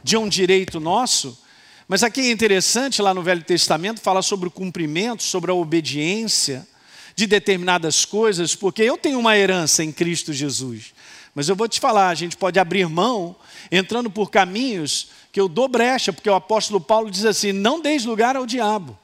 [0.04, 1.40] de um direito nosso,
[1.88, 6.68] mas aqui é interessante, lá no Velho Testamento, fala sobre o cumprimento, sobre a obediência
[7.16, 10.94] de determinadas coisas, porque eu tenho uma herança em Cristo Jesus.
[11.34, 13.36] Mas eu vou te falar, a gente pode abrir mão
[13.72, 18.06] entrando por caminhos que eu dou brecha, porque o apóstolo Paulo diz assim: não deis
[18.06, 18.98] lugar ao diabo.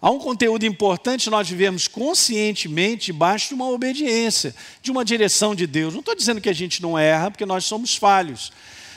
[0.00, 5.64] Há um conteúdo importante nós vivemos conscientemente debaixo de uma obediência, de uma direção de
[5.64, 5.94] Deus.
[5.94, 8.52] Não estou dizendo que a gente não erra, porque nós somos falhos.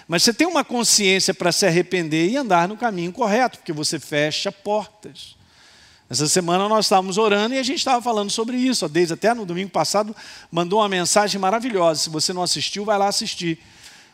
[0.08, 4.00] Mas você tem uma consciência para se arrepender e andar no caminho correto, porque você
[4.00, 5.35] fecha portas.
[6.08, 8.86] Essa semana nós estávamos orando e a gente estava falando sobre isso.
[8.86, 10.16] A Deise até no domingo passado
[10.52, 12.02] mandou uma mensagem maravilhosa.
[12.02, 13.58] Se você não assistiu, vai lá assistir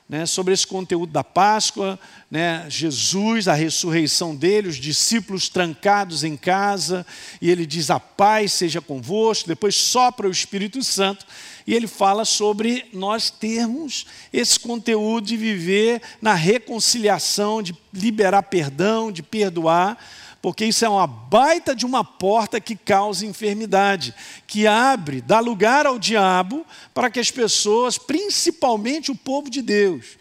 [0.07, 1.99] né, sobre esse conteúdo da Páscoa,
[2.29, 7.05] né, Jesus, a ressurreição dele, os discípulos trancados em casa,
[7.41, 11.25] e ele diz: A paz seja convosco, depois sopra o Espírito Santo,
[11.67, 19.11] e ele fala sobre nós termos esse conteúdo de viver na reconciliação, de liberar perdão,
[19.11, 19.97] de perdoar
[20.41, 24.13] porque isso é uma baita de uma porta que causa enfermidade,
[24.47, 30.17] que abre, dá lugar ao diabo para que as pessoas, principalmente o povo de Deus,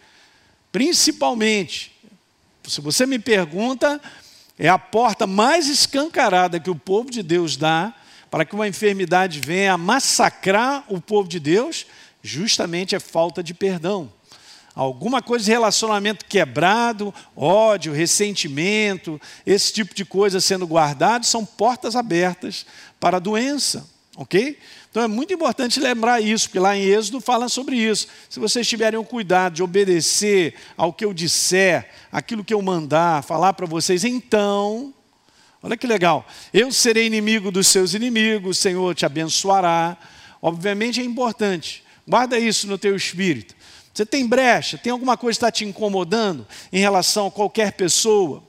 [0.70, 1.92] principalmente,
[2.64, 4.00] se você me pergunta,
[4.58, 7.94] é a porta mais escancarada que o povo de Deus dá
[8.30, 11.86] para que uma enfermidade venha a massacrar o povo de Deus,
[12.22, 14.12] justamente é falta de perdão
[14.74, 21.96] alguma coisa de relacionamento quebrado, ódio, ressentimento, esse tipo de coisa sendo guardado, são portas
[21.96, 22.64] abertas
[22.98, 24.58] para a doença, ok?
[24.90, 28.08] Então é muito importante lembrar isso, porque lá em Êxodo fala sobre isso.
[28.28, 33.22] Se vocês tiverem o cuidado de obedecer ao que eu disser, aquilo que eu mandar,
[33.22, 34.92] falar para vocês, então,
[35.62, 39.96] olha que legal, eu serei inimigo dos seus inimigos, o Senhor te abençoará.
[40.42, 43.54] Obviamente é importante, guarda isso no teu espírito.
[44.00, 44.78] Você tem brecha?
[44.78, 48.42] Tem alguma coisa que está te incomodando em relação a qualquer pessoa?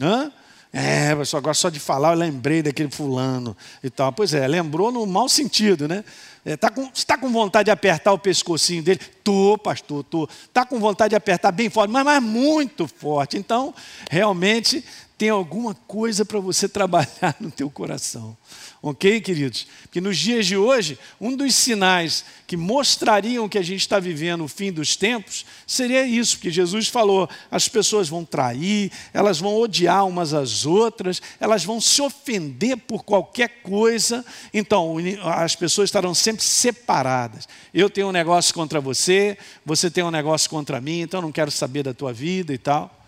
[0.00, 0.32] Hã?
[0.72, 4.12] É, pessoal, agora só de falar eu lembrei daquele fulano e tal.
[4.12, 6.04] Pois é, lembrou no mau sentido, né?
[6.44, 8.98] É, tá com, você está com vontade de apertar o pescocinho dele?
[9.22, 10.24] Tô, pastor, tô.
[10.24, 13.38] Está com vontade de apertar bem forte, mas, mas muito forte.
[13.38, 13.72] Então,
[14.10, 14.84] realmente,
[15.18, 18.36] tem alguma coisa para você trabalhar no teu coração.
[18.82, 19.66] Ok, queridos?
[19.82, 24.44] Porque nos dias de hoje, um dos sinais que mostrariam que a gente está vivendo
[24.44, 29.56] o fim dos tempos seria isso, que Jesus falou: as pessoas vão trair, elas vão
[29.56, 34.24] odiar umas às outras, elas vão se ofender por qualquer coisa.
[34.52, 37.48] Então, as pessoas estarão sempre separadas.
[37.74, 41.32] Eu tenho um negócio contra você, você tem um negócio contra mim, então eu não
[41.32, 43.05] quero saber da tua vida e tal.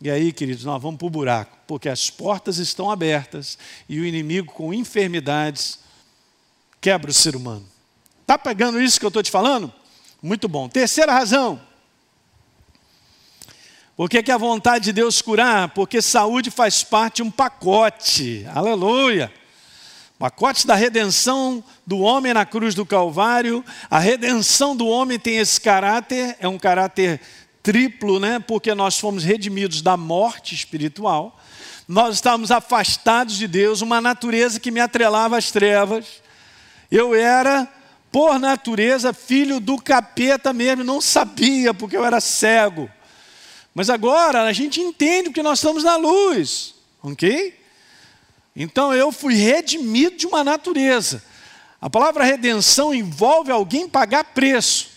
[0.00, 4.04] E aí, queridos, nós vamos para o buraco, porque as portas estão abertas e o
[4.04, 5.78] inimigo com enfermidades
[6.80, 7.66] quebra o ser humano.
[8.20, 9.72] Está pegando isso que eu estou te falando?
[10.22, 10.68] Muito bom.
[10.68, 11.60] Terceira razão.
[13.96, 15.70] Por que, que a vontade de Deus curar?
[15.70, 18.46] Porque saúde faz parte de um pacote.
[18.54, 19.32] Aleluia.
[20.18, 23.64] Pacote da redenção do homem na cruz do Calvário.
[23.90, 27.20] A redenção do homem tem esse caráter, é um caráter
[27.66, 28.38] triplo, né?
[28.38, 31.36] Porque nós fomos redimidos da morte espiritual.
[31.88, 36.22] Nós estávamos afastados de Deus, uma natureza que me atrelava às trevas.
[36.88, 37.66] Eu era,
[38.12, 42.88] por natureza, filho do capeta mesmo, não sabia porque eu era cego.
[43.74, 47.52] Mas agora a gente entende que nós estamos na luz, ok?
[48.54, 51.20] Então eu fui redimido de uma natureza.
[51.80, 54.95] A palavra redenção envolve alguém pagar preço.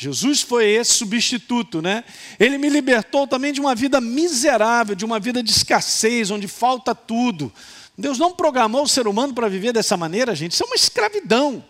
[0.00, 2.04] Jesus foi esse substituto, né?
[2.38, 6.94] Ele me libertou também de uma vida miserável, de uma vida de escassez, onde falta
[6.94, 7.52] tudo.
[7.98, 10.52] Deus não programou o ser humano para viver dessa maneira, gente.
[10.52, 11.62] Isso é uma escravidão.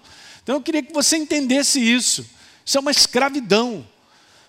[0.44, 2.24] Então eu queria que você entendesse isso.
[2.64, 3.84] Isso é uma escravidão.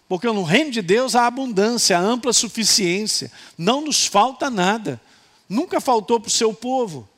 [0.08, 3.32] Porque no reino de Deus há abundância, há ampla suficiência.
[3.58, 5.02] Não nos falta nada.
[5.50, 7.10] Nunca faltou para o seu povo.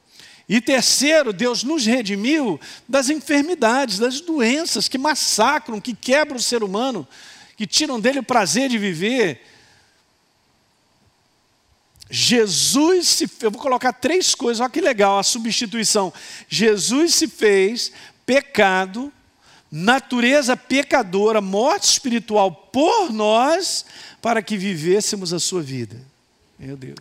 [0.54, 6.62] E terceiro, Deus nos redimiu das enfermidades, das doenças que massacram, que quebram o ser
[6.64, 7.08] humano,
[7.58, 9.42] que tiram dele o prazer de viver.
[12.08, 16.14] Jesus se eu vou colocar três coisas, olha que legal a substituição.
[16.48, 17.92] Jesus se fez
[18.24, 19.12] pecado,
[19.72, 23.88] natureza pecadora, morte espiritual por nós,
[24.22, 26.00] para que vivêssemos a sua vida.
[26.60, 27.00] Meu Deus.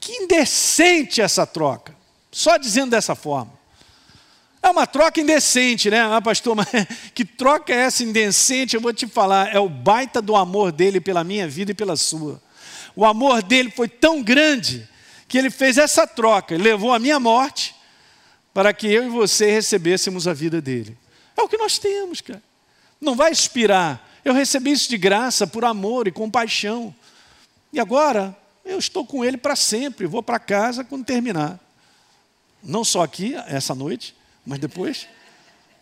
[0.00, 2.01] Que indecente essa troca.
[2.32, 3.52] Só dizendo dessa forma.
[4.62, 6.00] É uma troca indecente, né?
[6.00, 6.68] Ah, pastor, mas
[7.14, 8.74] que troca é essa indecente?
[8.74, 11.96] Eu vou te falar, é o baita do amor dele pela minha vida e pela
[11.96, 12.40] sua.
[12.96, 14.88] O amor dele foi tão grande
[15.28, 17.74] que ele fez essa troca, ele levou a minha morte
[18.52, 20.96] para que eu e você recebêssemos a vida dele.
[21.36, 22.42] É o que nós temos, cara.
[23.00, 24.08] Não vai expirar.
[24.24, 26.94] Eu recebi isso de graça, por amor e compaixão.
[27.72, 30.06] E agora, eu estou com ele para sempre.
[30.06, 31.58] Vou para casa quando terminar.
[32.62, 34.14] Não só aqui, essa noite,
[34.46, 35.08] mas depois,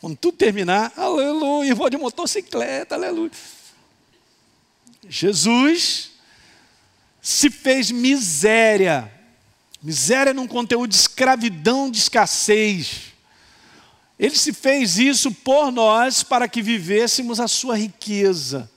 [0.01, 3.31] quando tudo terminar, aleluia, vou de motocicleta, aleluia.
[5.09, 6.13] Jesus
[7.21, 9.13] se fez miséria,
[9.83, 13.13] miséria num conteúdo de escravidão, de escassez.
[14.19, 18.71] Ele se fez isso por nós para que vivêssemos a sua riqueza.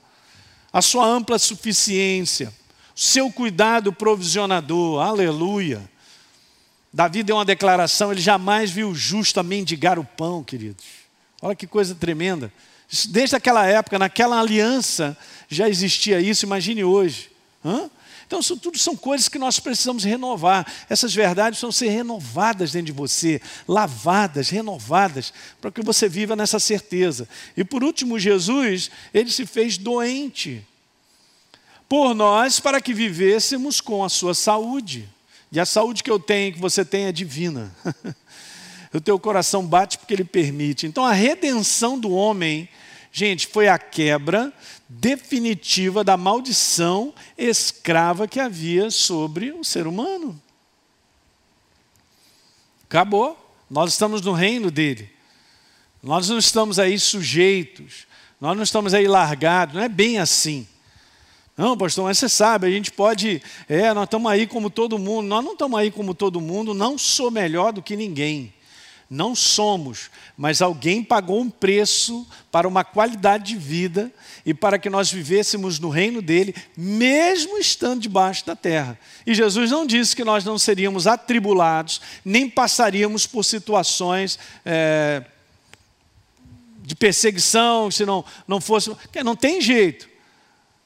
[0.73, 2.51] a sua ampla suficiência,
[2.95, 5.03] o seu cuidado provisionador.
[5.03, 5.87] Aleluia.
[6.93, 10.85] Davi deu uma declaração, ele jamais viu o justo a mendigar o pão, queridos.
[11.41, 12.53] Olha que coisa tremenda.
[13.09, 15.17] Desde aquela época, naquela aliança,
[15.49, 17.31] já existia isso, imagine hoje.
[17.65, 17.89] Hã?
[18.27, 20.65] Então, isso tudo são coisas que nós precisamos renovar.
[20.87, 26.59] Essas verdades precisam ser renovadas dentro de você, lavadas, renovadas, para que você viva nessa
[26.59, 27.27] certeza.
[27.57, 30.65] E por último, Jesus, ele se fez doente
[31.89, 35.09] por nós, para que vivêssemos com a sua saúde.
[35.53, 37.73] E a saúde que eu tenho, que você tem, é divina.
[38.93, 40.85] o teu coração bate porque ele permite.
[40.85, 42.67] Então, a redenção do homem
[43.15, 44.51] Gente, foi a quebra
[44.89, 50.41] definitiva da maldição escrava que havia sobre o ser humano.
[52.85, 53.39] Acabou.
[53.69, 55.11] Nós estamos no reino dele.
[56.01, 58.07] Nós não estamos aí sujeitos.
[58.41, 59.75] Nós não estamos aí largados.
[59.75, 60.67] Não é bem assim.
[61.55, 63.41] Não, pastor, mas você sabe, a gente pode.
[63.69, 65.27] É, nós estamos aí como todo mundo.
[65.27, 66.73] Nós não estamos aí como todo mundo.
[66.73, 68.51] Não sou melhor do que ninguém.
[69.09, 74.11] Não somos, mas alguém pagou um preço para uma qualidade de vida
[74.43, 78.97] e para que nós vivêssemos no reino dele, mesmo estando debaixo da terra.
[79.27, 85.23] E Jesus não disse que nós não seríamos atribulados, nem passaríamos por situações é,
[86.81, 88.89] de perseguição, se não, não fosse.
[89.23, 90.12] Não tem jeito.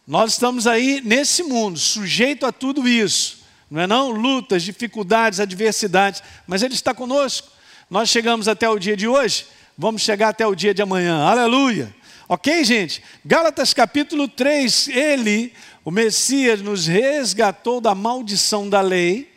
[0.08, 3.40] Nós estamos aí nesse mundo, sujeito a tudo isso.
[3.70, 4.10] Não é não?
[4.10, 7.50] Lutas, dificuldades, adversidades, mas Ele está conosco.
[7.90, 9.46] Nós chegamos até o dia de hoje,
[9.78, 11.26] vamos chegar até o dia de amanhã.
[11.26, 11.94] Aleluia.
[12.30, 13.04] Ok, gente?
[13.26, 15.52] Gálatas capítulo 3, ele,
[15.84, 19.34] o Messias, nos resgatou da maldição da lei,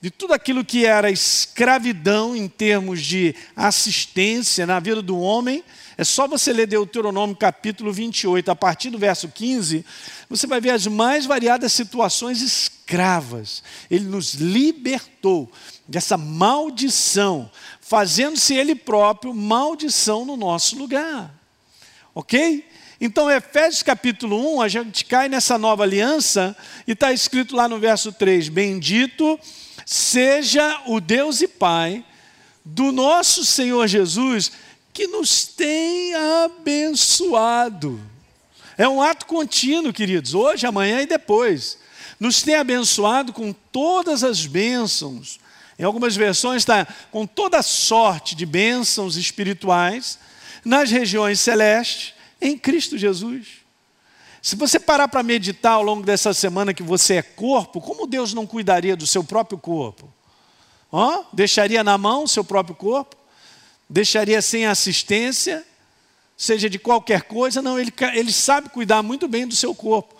[0.00, 5.62] de tudo aquilo que era escravidão em termos de assistência na vida do homem.
[5.98, 9.84] É só você ler Deuteronômio capítulo 28, a partir do verso 15,
[10.28, 13.62] você vai ver as mais variadas situações escravas.
[13.90, 15.50] Ele nos libertou
[15.88, 21.32] dessa maldição fazendo-se ele próprio maldição no nosso lugar.
[22.14, 22.66] Ok?
[23.00, 26.56] Então, Efésios capítulo 1, a gente cai nessa nova aliança
[26.86, 29.38] e está escrito lá no verso 3: Bendito
[29.84, 32.04] seja o Deus e Pai
[32.64, 34.50] do nosso Senhor Jesus,
[34.96, 38.00] que nos tem abençoado.
[38.78, 41.78] É um ato contínuo, queridos, hoje, amanhã e depois.
[42.18, 45.38] Nos tem abençoado com todas as bênçãos
[45.78, 50.18] em algumas versões está com toda sorte de bênçãos espirituais
[50.64, 53.58] nas regiões celestes em Cristo Jesus.
[54.40, 58.32] Se você parar para meditar ao longo dessa semana que você é corpo, como Deus
[58.32, 60.10] não cuidaria do seu próprio corpo?
[60.90, 63.16] Oh, deixaria na mão o seu próprio corpo?
[63.88, 65.64] Deixaria sem assistência?
[66.36, 67.62] Seja de qualquer coisa?
[67.62, 70.14] Não, ele, ele sabe cuidar muito bem do seu corpo.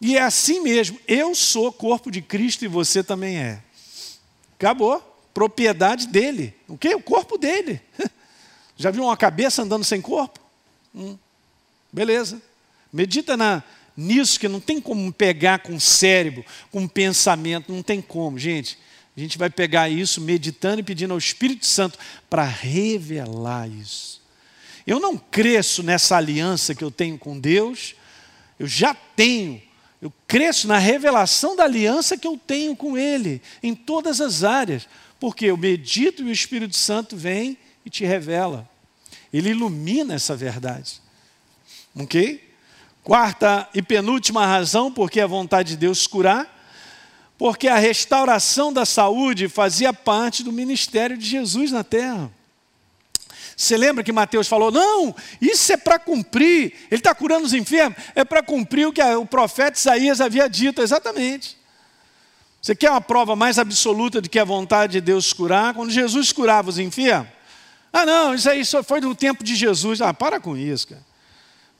[0.00, 0.98] E é assim mesmo.
[1.06, 3.62] Eu sou corpo de Cristo e você também é.
[4.58, 5.02] Acabou.
[5.32, 6.54] Propriedade dele.
[6.68, 6.94] O quê?
[6.94, 7.80] O corpo dele.
[8.76, 10.40] Já viu uma cabeça andando sem corpo?
[10.94, 11.16] Hum.
[11.92, 12.42] Beleza.
[12.92, 13.62] Medita na,
[13.96, 18.38] nisso que não tem como pegar com o cérebro, com o pensamento, não tem como,
[18.38, 18.78] gente.
[19.16, 21.98] A gente vai pegar isso meditando e pedindo ao Espírito Santo
[22.28, 24.22] para revelar isso.
[24.86, 27.94] Eu não cresço nessa aliança que eu tenho com Deus,
[28.58, 29.62] eu já tenho
[30.04, 34.86] eu cresço na revelação da aliança que eu tenho com Ele, em todas as áreas,
[35.18, 38.68] porque eu medito e o Espírito Santo vem e te revela.
[39.32, 41.00] Ele ilumina essa verdade.
[41.96, 42.52] Ok?
[43.02, 46.53] Quarta e penúltima razão porque a vontade de Deus curar,
[47.36, 52.30] porque a restauração da saúde fazia parte do ministério de Jesus na terra.
[53.56, 56.74] Você lembra que Mateus falou: não, isso é para cumprir.
[56.90, 60.82] Ele está curando os enfermos, é para cumprir o que o profeta Isaías havia dito,
[60.82, 61.56] exatamente.
[62.60, 65.74] Você quer uma prova mais absoluta de que a vontade de Deus curar?
[65.74, 67.28] Quando Jesus curava os enfermos?
[67.92, 70.00] Ah, não, isso aí só foi no tempo de Jesus.
[70.00, 71.13] Ah, para com isso, cara.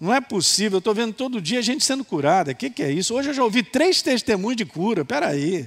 [0.05, 2.53] Não é possível, eu estou vendo todo dia gente sendo curada.
[2.53, 3.15] O que, que é isso?
[3.15, 5.01] Hoje eu já ouvi três testemunhos de cura.
[5.01, 5.67] Espera aí.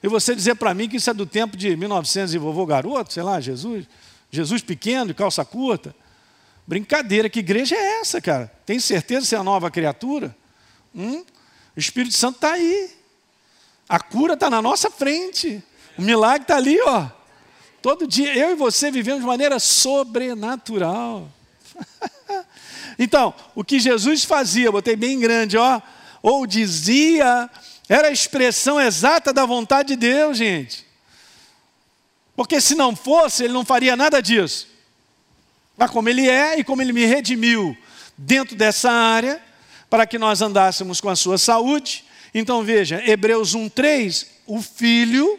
[0.00, 3.12] E você dizer para mim que isso é do tempo de 1900 e vovô garoto,
[3.12, 3.84] sei lá, Jesus.
[4.30, 5.92] Jesus pequeno, de calça curta.
[6.64, 8.46] Brincadeira, que igreja é essa, cara?
[8.64, 10.36] Tem certeza que você é uma nova criatura?
[10.94, 11.24] Hum?
[11.76, 12.92] O Espírito Santo está aí.
[13.88, 15.60] A cura está na nossa frente.
[15.98, 17.08] O milagre está ali, ó.
[17.82, 21.28] Todo dia eu e você vivemos de maneira sobrenatural.
[22.98, 25.80] então, o que Jesus fazia, botei bem grande, ó,
[26.22, 27.50] ou dizia,
[27.88, 30.86] era a expressão exata da vontade de Deus, gente.
[32.36, 34.68] Porque se não fosse, ele não faria nada disso.
[35.76, 37.76] Mas como ele é e como ele me redimiu
[38.16, 39.42] dentro dessa área,
[39.90, 42.04] para que nós andássemos com a sua saúde.
[42.32, 45.38] Então veja, Hebreus 1:3, o filho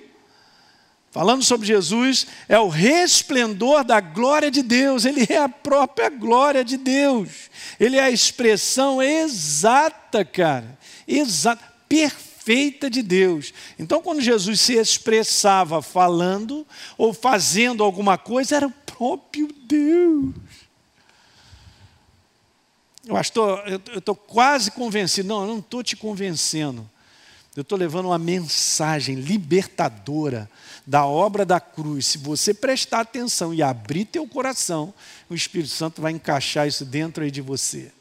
[1.15, 6.61] falando sobre Jesus, é o resplendor da glória de Deus, ele é a própria glória
[6.61, 7.49] de Deus,
[7.79, 13.53] ele é a expressão exata, cara, exata, perfeita de Deus.
[13.79, 20.35] Então, quando Jesus se expressava falando ou fazendo alguma coisa, era o próprio Deus.
[23.07, 25.29] Pastor, eu estou quase convencido.
[25.29, 26.85] Não, eu não estou te convencendo.
[27.55, 30.49] Eu estou levando uma mensagem libertadora
[30.85, 32.07] da obra da cruz.
[32.07, 34.93] Se você prestar atenção e abrir teu coração,
[35.29, 37.91] o Espírito Santo vai encaixar isso dentro aí de você.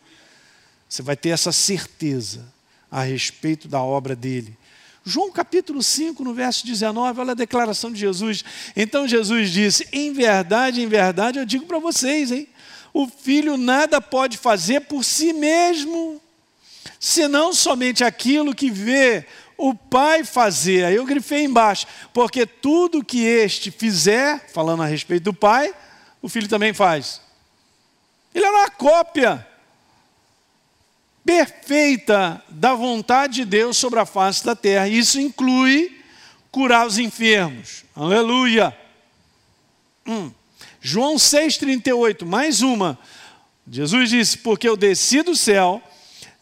[0.88, 2.44] Você vai ter essa certeza
[2.90, 4.56] a respeito da obra dele.
[5.04, 8.44] João capítulo 5, no verso 19, olha a declaração de Jesus.
[8.74, 12.48] Então Jesus disse: Em verdade, em verdade, eu digo para vocês, hein?
[12.94, 16.22] o filho nada pode fazer por si mesmo,
[17.00, 19.26] senão somente aquilo que vê
[19.56, 20.84] o pai fazer.
[20.84, 25.74] Aí eu grifei embaixo, porque tudo que este fizer, falando a respeito do pai,
[26.20, 27.20] o filho também faz.
[28.34, 29.46] Ele era uma cópia
[31.24, 34.88] perfeita da vontade de Deus sobre a face da terra.
[34.88, 36.00] Isso inclui
[36.50, 37.84] curar os enfermos.
[37.94, 38.76] Aleluia.
[40.06, 40.30] Hum.
[40.80, 42.98] João 6,38, mais uma.
[43.70, 45.82] Jesus disse: Porque eu desci do céu,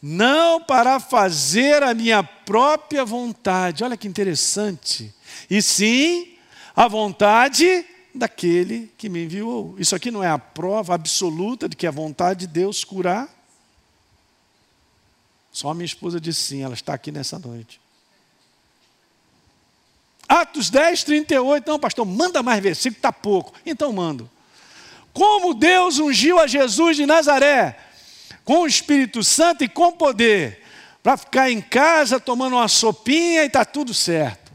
[0.01, 3.83] não para fazer a minha própria vontade.
[3.83, 5.13] Olha que interessante.
[5.49, 6.35] E sim
[6.75, 9.75] a vontade daquele que me enviou.
[9.77, 13.29] Isso aqui não é a prova absoluta de que a vontade de Deus curar?
[15.51, 17.79] Só minha esposa disse sim, ela está aqui nessa noite.
[20.27, 21.69] Atos 10, 38.
[21.69, 23.53] Não, pastor, manda mais versículo, está pouco.
[23.65, 24.29] Então mando.
[25.13, 27.77] Como Deus ungiu a Jesus de Nazaré
[28.43, 30.62] com o Espírito Santo e com poder,
[31.03, 34.53] para ficar em casa tomando uma sopinha e está tudo certo.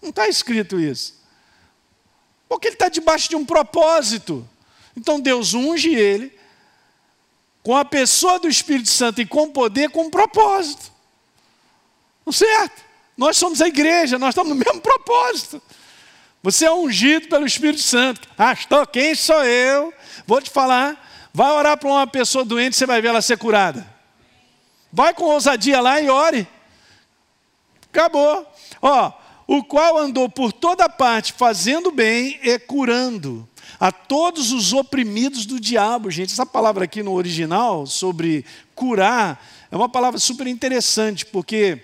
[0.00, 1.20] Não está escrito isso.
[2.48, 4.48] Porque ele está debaixo de um propósito.
[4.96, 6.32] Então Deus unge ele
[7.64, 10.92] com a pessoa do Espírito Santo e com poder, com um propósito.
[12.24, 12.84] Não certo?
[13.16, 15.60] Nós somos a igreja, nós estamos no mesmo propósito.
[16.42, 18.28] Você é ungido pelo Espírito Santo.
[18.36, 19.92] Pastor, quem sou eu?
[20.26, 21.30] Vou te falar.
[21.32, 23.93] Vai orar para uma pessoa doente, você vai ver ela ser curada.
[24.94, 26.46] Vai com ousadia lá e ore.
[27.92, 28.46] Acabou.
[28.80, 29.12] Ó,
[29.44, 33.48] o qual andou por toda parte fazendo bem e curando
[33.80, 36.32] a todos os oprimidos do diabo, gente.
[36.32, 41.82] Essa palavra aqui no original sobre curar é uma palavra super interessante, porque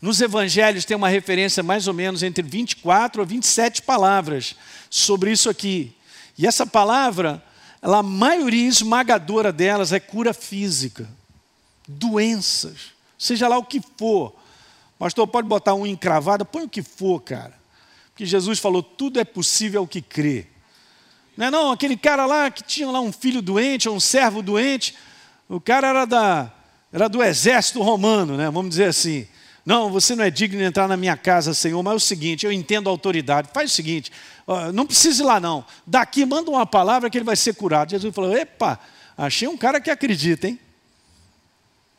[0.00, 4.54] nos evangelhos tem uma referência mais ou menos entre 24 a 27 palavras
[4.88, 5.92] sobre isso aqui.
[6.38, 7.42] E essa palavra,
[7.82, 11.17] ela, a maioria esmagadora delas é cura física,
[11.88, 14.34] doenças, seja lá o que for.
[14.98, 17.54] Pastor, pode botar um encravado, põe o que for, cara.
[18.10, 20.46] Porque Jesus falou: tudo é possível ao que crê.
[21.36, 24.42] Não é não, aquele cara lá que tinha lá um filho doente, ou um servo
[24.42, 24.96] doente,
[25.48, 26.52] o cara era, da,
[26.92, 28.50] era do exército romano, né?
[28.50, 29.26] vamos dizer assim.
[29.64, 32.46] Não, você não é digno de entrar na minha casa, Senhor, mas é o seguinte,
[32.46, 33.50] eu entendo a autoridade.
[33.52, 34.10] Faz o seguinte,
[34.72, 35.64] não precisa ir lá não.
[35.86, 37.90] Daqui manda uma palavra que ele vai ser curado.
[37.90, 38.80] Jesus falou: "Epa,
[39.16, 40.58] achei um cara que acredita, hein?"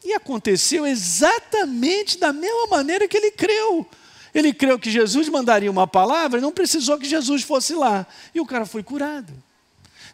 [0.03, 3.85] E aconteceu exatamente da mesma maneira que ele creu.
[4.33, 8.05] Ele creu que Jesus mandaria uma palavra e não precisou que Jesus fosse lá.
[8.33, 9.33] E o cara foi curado.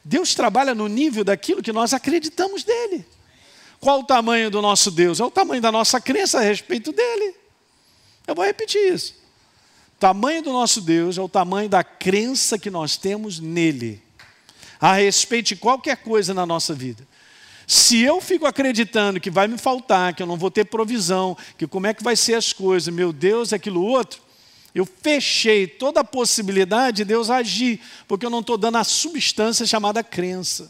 [0.04, 3.06] Deus trabalha no nível daquilo que nós acreditamos dele.
[3.80, 5.20] Qual o tamanho do nosso Deus?
[5.20, 7.36] É o tamanho da nossa crença a respeito dele.
[8.26, 9.14] Eu vou repetir isso.
[9.96, 14.02] O tamanho do nosso Deus é o tamanho da crença que nós temos nele,
[14.80, 17.08] a respeito de qualquer coisa na nossa vida.
[17.68, 21.66] Se eu fico acreditando que vai me faltar, que eu não vou ter provisão, que
[21.66, 24.22] como é que vai ser as coisas, meu Deus, aquilo outro,
[24.74, 29.66] eu fechei toda a possibilidade de Deus agir, porque eu não estou dando a substância
[29.66, 30.70] chamada crença.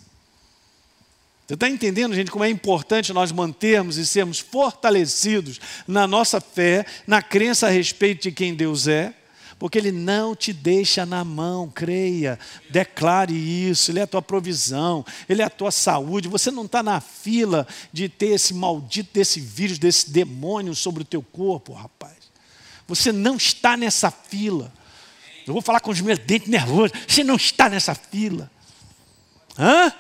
[1.48, 6.86] Você está entendendo, gente, como é importante nós mantermos e sermos fortalecidos na nossa fé,
[7.06, 9.14] na crença a respeito de quem Deus é?
[9.58, 12.38] Porque Ele não te deixa na mão, creia,
[12.70, 16.28] declare isso, Ele é a tua provisão, Ele é a tua saúde.
[16.28, 21.06] Você não está na fila de ter esse maldito desse vírus, desse demônio sobre o
[21.06, 22.16] teu corpo, rapaz.
[22.88, 24.72] Você não está nessa fila.
[25.48, 26.92] Eu vou falar com os meus dentes nervosos.
[27.08, 28.52] Você não está nessa fila.
[29.58, 29.92] Hã?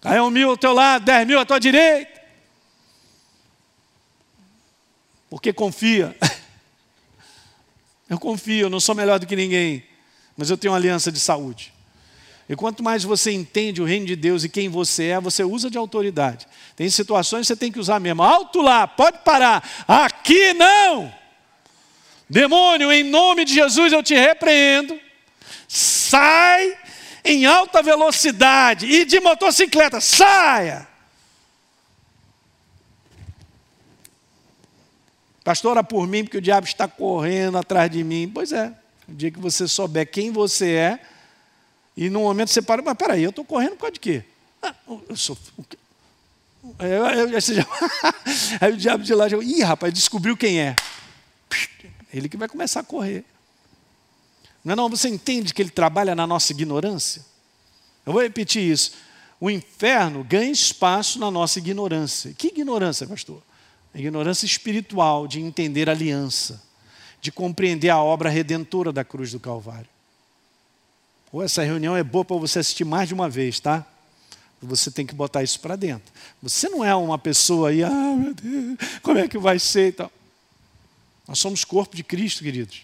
[0.00, 2.20] Caiu um mil ao teu lado, dez mil à tua direita.
[5.28, 6.16] Porque confia.
[8.10, 9.84] Eu confio, eu não sou melhor do que ninguém,
[10.36, 11.72] mas eu tenho uma aliança de saúde.
[12.48, 15.70] E quanto mais você entende o reino de Deus e quem você é, você usa
[15.70, 16.48] de autoridade.
[16.74, 18.24] Tem situações que você tem que usar mesmo.
[18.24, 19.62] Alto lá, pode parar.
[19.86, 21.14] Aqui não!
[22.28, 24.98] Demônio, em nome de Jesus eu te repreendo.
[25.68, 26.76] Sai
[27.24, 30.89] em alta velocidade e de motocicleta, saia!
[35.50, 38.30] Pastor, ora por mim, porque o diabo está correndo atrás de mim.
[38.32, 38.72] Pois é,
[39.08, 41.00] o dia que você souber quem você é,
[41.96, 44.22] e no momento você para, mas peraí, eu estou correndo por causa de quê?
[44.62, 44.72] Ah,
[45.08, 45.36] eu sou.
[46.78, 47.66] Aí, eu, eu, eu, já...
[48.62, 50.76] aí o diabo de lá já, ih, rapaz, descobriu quem é.
[52.14, 53.24] Ele que vai começar a correr.
[54.64, 57.26] Não é não, você entende que ele trabalha na nossa ignorância?
[58.06, 58.92] Eu vou repetir isso.
[59.40, 62.32] O inferno ganha espaço na nossa ignorância.
[62.38, 63.42] Que ignorância, pastor?
[63.94, 66.62] A ignorância espiritual de entender a aliança,
[67.20, 69.88] de compreender a obra redentora da cruz do Calvário.
[71.32, 73.86] Ou essa reunião é boa para você assistir mais de uma vez, tá?
[74.62, 76.12] Você tem que botar isso para dentro.
[76.42, 79.92] Você não é uma pessoa aí, ah, meu Deus, como é que vai ser e
[79.92, 80.12] tal.
[81.26, 82.82] Nós somos corpo de Cristo, queridos.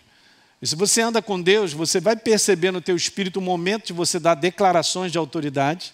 [0.63, 3.93] E se você anda com Deus, você vai perceber no teu espírito o momento de
[3.93, 5.93] você dar declarações de autoridade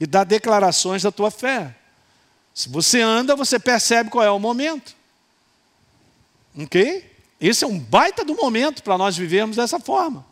[0.00, 1.74] e dar declarações da tua fé.
[2.54, 4.94] Se você anda, você percebe qual é o momento.
[6.58, 7.10] Ok?
[7.40, 10.24] Esse é um baita do momento para nós vivermos dessa forma.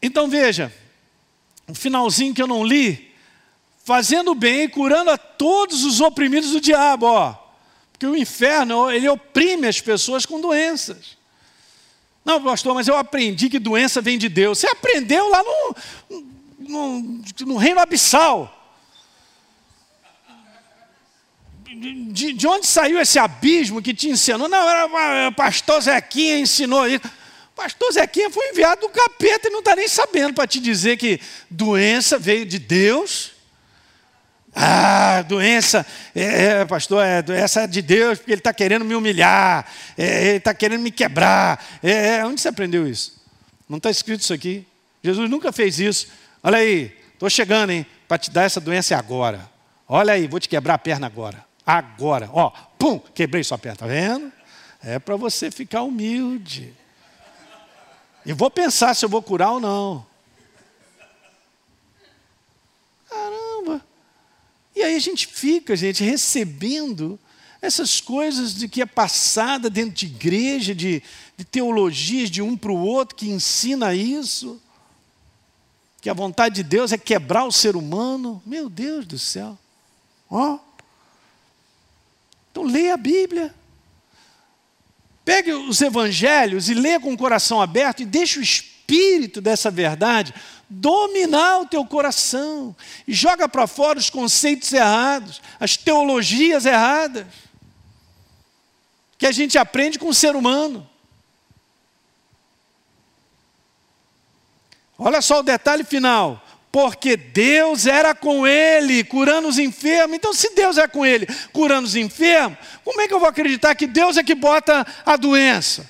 [0.00, 0.72] Então veja,
[1.68, 3.12] o finalzinho que eu não li,
[3.84, 7.34] fazendo bem e curando a todos os oprimidos do diabo, ó.
[7.92, 11.16] Porque o inferno, ele oprime as pessoas com doenças.
[12.24, 14.58] Não, pastor, mas eu aprendi que doença vem de Deus.
[14.58, 15.76] Você aprendeu lá no,
[16.58, 18.61] no, no reino abissal.
[21.74, 24.46] De, de, onde saiu esse abismo que te ensinou?
[24.46, 27.00] Não, era o pastor Zequinha ensinou isso.
[27.56, 31.18] Pastor Zequinha foi enviado do capeta e não está nem sabendo para te dizer que
[31.50, 33.32] doença veio de Deus.
[34.54, 38.94] Ah, doença, é, é, pastor, é, doença é de Deus, porque Ele está querendo me
[38.94, 39.66] humilhar,
[39.96, 41.64] é, Ele está querendo me quebrar.
[41.82, 43.18] É, é, onde você aprendeu isso?
[43.66, 44.66] Não está escrito isso aqui.
[45.02, 46.08] Jesus nunca fez isso.
[46.42, 49.50] Olha aí, estou chegando, hein, para te dar essa doença agora.
[49.88, 51.51] Olha aí, vou te quebrar a perna agora.
[51.66, 54.32] Agora, ó, pum, quebrei sua perna, tá vendo?
[54.82, 56.74] É para você ficar humilde.
[58.26, 60.06] E vou pensar se eu vou curar ou não.
[64.74, 67.18] E aí a gente fica, gente, recebendo
[67.60, 71.02] essas coisas de que é passada dentro de igreja, de,
[71.36, 74.60] de teologias de um para o outro que ensina isso.
[76.00, 78.42] Que a vontade de Deus é quebrar o ser humano.
[78.44, 79.56] Meu Deus do céu.
[80.28, 80.58] Ó.
[82.52, 83.52] Então leia a Bíblia.
[85.24, 90.34] Pegue os evangelhos e leia com o coração aberto e deixe o espírito dessa verdade
[90.68, 92.74] dominar o teu coração
[93.06, 97.26] e joga para fora os conceitos errados, as teologias erradas
[99.16, 100.88] que a gente aprende com o ser humano.
[104.98, 106.41] Olha só o detalhe final.
[106.72, 110.16] Porque Deus era com ele, curando os enfermos.
[110.16, 113.74] Então, se Deus é com ele, curando os enfermos, como é que eu vou acreditar
[113.74, 115.88] que Deus é que bota a doença?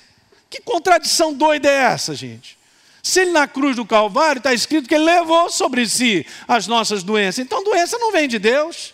[0.51, 2.59] Que contradição doida é essa, gente?
[3.01, 7.05] Se ele na cruz do Calvário está escrito que ele levou sobre si as nossas
[7.05, 8.93] doenças, então doença não vem de Deus.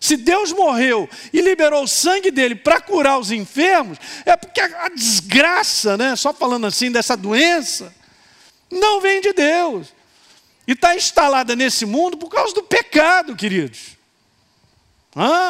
[0.00, 4.88] Se Deus morreu e liberou o sangue dele para curar os enfermos, é porque a
[4.88, 7.94] desgraça, né, só falando assim dessa doença,
[8.70, 9.97] não vem de Deus.
[10.68, 13.96] E está instalada nesse mundo por causa do pecado, queridos.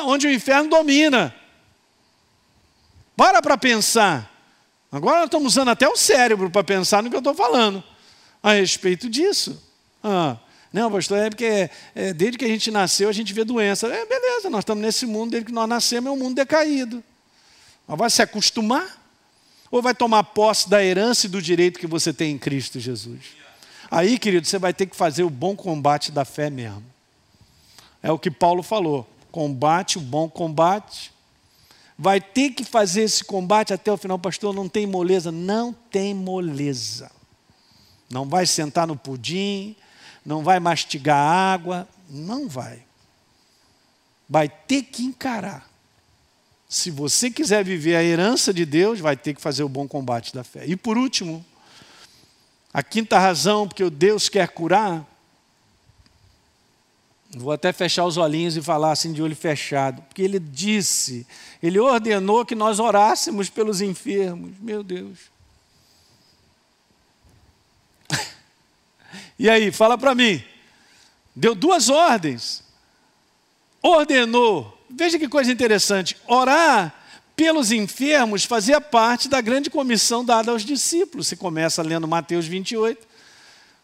[0.06, 1.34] Onde o inferno domina.
[3.16, 4.32] Para para pensar.
[4.92, 7.82] Agora estamos usando até o cérebro para pensar no que eu estou falando
[8.40, 9.60] a respeito disso.
[10.04, 10.36] Ah,
[10.72, 13.88] não, pastor, é porque é, desde que a gente nasceu a gente vê doença.
[13.88, 17.02] É, beleza, nós estamos nesse mundo, desde que nós nascemos é um mundo decaído.
[17.88, 18.96] Mas vai se acostumar?
[19.68, 23.47] Ou vai tomar posse da herança e do direito que você tem em Cristo Jesus?
[23.90, 26.84] Aí, querido, você vai ter que fazer o bom combate da fé mesmo.
[28.02, 31.12] É o que Paulo falou: combate o bom combate
[31.98, 34.54] vai ter que fazer esse combate até o final, pastor.
[34.54, 35.32] Não tem moleza?
[35.32, 37.10] Não tem moleza.
[38.08, 39.74] Não vai sentar no pudim,
[40.24, 42.82] não vai mastigar água, não vai.
[44.28, 45.68] Vai ter que encarar.
[46.68, 50.34] Se você quiser viver a herança de Deus, vai ter que fazer o bom combate
[50.34, 50.64] da fé.
[50.66, 51.44] E por último,
[52.72, 55.06] a quinta razão porque o Deus quer curar
[57.36, 61.26] Vou até fechar os olhinhos e falar assim de olho fechado, porque ele disse,
[61.62, 64.52] ele ordenou que nós orássemos pelos enfermos.
[64.60, 65.18] Meu Deus.
[69.38, 70.42] E aí, fala para mim.
[71.34, 72.64] Deu duas ordens.
[73.80, 74.76] Ordenou.
[74.90, 76.16] Veja que coisa interessante.
[76.26, 76.92] Orar
[77.38, 81.28] pelos enfermos fazia parte da grande comissão dada aos discípulos.
[81.28, 83.06] Você começa lendo Mateus 28.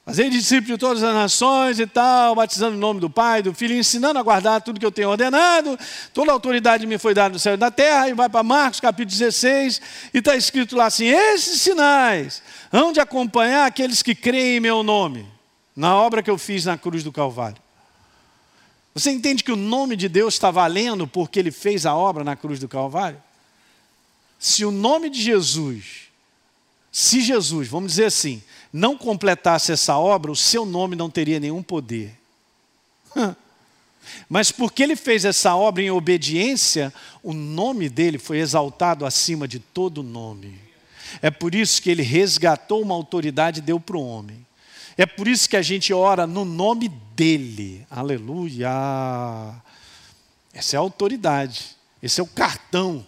[0.04, 3.76] Fazer discípulos de todas as nações e tal, batizando em nome do Pai, do Filho,
[3.76, 5.78] ensinando a guardar tudo que eu tenho ordenado.
[6.12, 8.08] Toda a autoridade me foi dada no céu e na terra.
[8.08, 9.80] E vai para Marcos capítulo 16,
[10.12, 12.42] e está escrito lá assim: esses sinais
[12.72, 15.28] hão de acompanhar aqueles que creem em meu nome,
[15.76, 17.62] na obra que eu fiz na cruz do Calvário.
[18.92, 22.34] Você entende que o nome de Deus está valendo porque ele fez a obra na
[22.34, 23.22] cruz do Calvário?
[24.44, 26.10] Se o nome de Jesus,
[26.92, 31.62] se Jesus, vamos dizer assim, não completasse essa obra, o seu nome não teria nenhum
[31.62, 32.14] poder.
[34.28, 36.92] Mas porque ele fez essa obra em obediência,
[37.22, 40.60] o nome dele foi exaltado acima de todo nome.
[41.22, 44.46] É por isso que ele resgatou uma autoridade e deu para o homem.
[44.94, 47.86] É por isso que a gente ora no nome dele.
[47.90, 48.68] Aleluia.
[50.52, 51.74] Essa é a autoridade.
[52.02, 53.06] Esse é o cartão.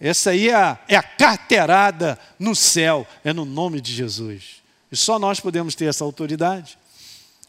[0.00, 3.06] Essa aí é a, é a carteirada no céu.
[3.24, 4.62] É no nome de Jesus.
[4.90, 6.78] E só nós podemos ter essa autoridade.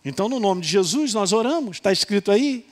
[0.03, 1.77] Então, no nome de Jesus, nós oramos.
[1.77, 2.65] Está escrito aí.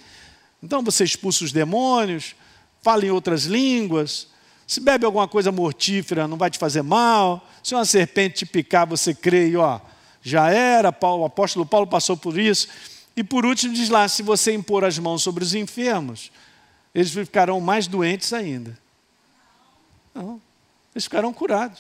[0.64, 2.36] Então, você expulsa os demônios,
[2.82, 4.28] fala em outras línguas.
[4.66, 7.48] Se bebe alguma coisa mortífera, não vai te fazer mal.
[7.64, 9.80] Se uma serpente te picar, você crê e ó,
[10.22, 12.68] já era, o apóstolo Paulo passou por isso.
[13.16, 16.32] E por último, diz lá: se você impor as mãos sobre os enfermos,
[16.94, 18.78] eles ficarão mais doentes ainda.
[20.18, 20.42] Não,
[20.96, 21.80] eles ficarão curados.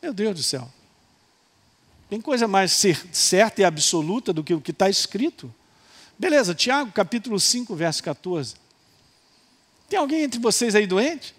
[0.00, 0.70] Meu Deus do céu.
[2.08, 2.80] Tem coisa mais
[3.12, 5.52] certa e absoluta do que o que está escrito?
[6.16, 8.54] Beleza, Tiago, capítulo 5, verso 14.
[9.88, 11.34] Tem alguém entre vocês aí doente?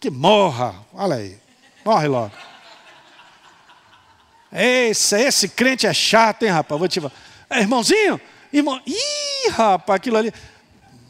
[0.00, 1.38] Que morra, olha aí,
[1.84, 2.34] morre logo.
[4.50, 6.78] Esse, esse crente é chato, hein, rapaz?
[6.78, 7.12] Vou te falar.
[7.50, 8.18] É, irmãozinho,
[8.50, 8.80] irmão.
[8.86, 10.32] Ih, rapaz, aquilo ali.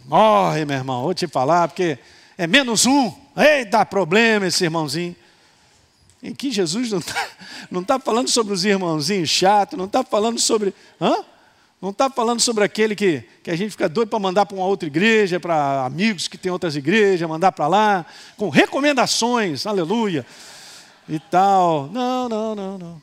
[0.06, 1.98] Morre, meu irmão, vou te falar, porque
[2.36, 3.12] é menos um.
[3.36, 5.16] Ei, dá problema esse irmãozinho.
[6.22, 7.28] Em que Jesus não está
[7.70, 10.74] não tá falando sobre os irmãozinhos chatos, não está falando sobre.
[11.00, 11.24] Hã?
[11.80, 14.66] Não está falando sobre aquele que, que a gente fica doido para mandar para uma
[14.66, 18.06] outra igreja, para amigos que têm outras igrejas, mandar para lá,
[18.36, 20.24] com recomendações, aleluia,
[21.08, 21.88] e tal.
[21.88, 23.02] Não, não, não, não.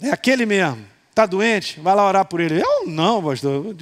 [0.00, 0.82] É aquele mesmo.
[1.10, 1.78] Está doente?
[1.80, 2.62] Vai lá orar por ele.
[2.62, 3.74] Eu não, pastor.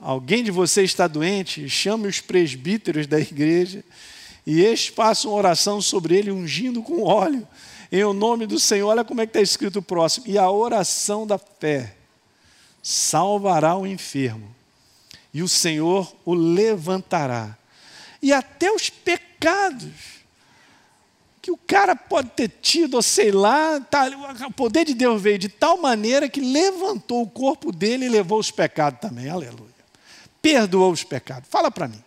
[0.00, 1.68] Alguém de vocês está doente?
[1.68, 3.84] Chame os presbíteros da igreja
[4.46, 7.46] e estes façam oração sobre ele, ungindo com óleo.
[7.92, 10.26] Em o nome do Senhor, olha como é que está escrito o próximo.
[10.26, 11.94] E a oração da fé
[12.82, 14.54] salvará o enfermo,
[15.34, 17.56] e o Senhor o levantará.
[18.22, 20.20] E até os pecados
[21.42, 24.06] que o cara pode ter tido, ou sei lá, tá,
[24.46, 28.38] o poder de Deus veio de tal maneira que levantou o corpo dele e levou
[28.38, 29.69] os pecados também, aleluia.
[30.42, 31.48] Perdoou os pecados.
[31.48, 32.02] Fala para mim.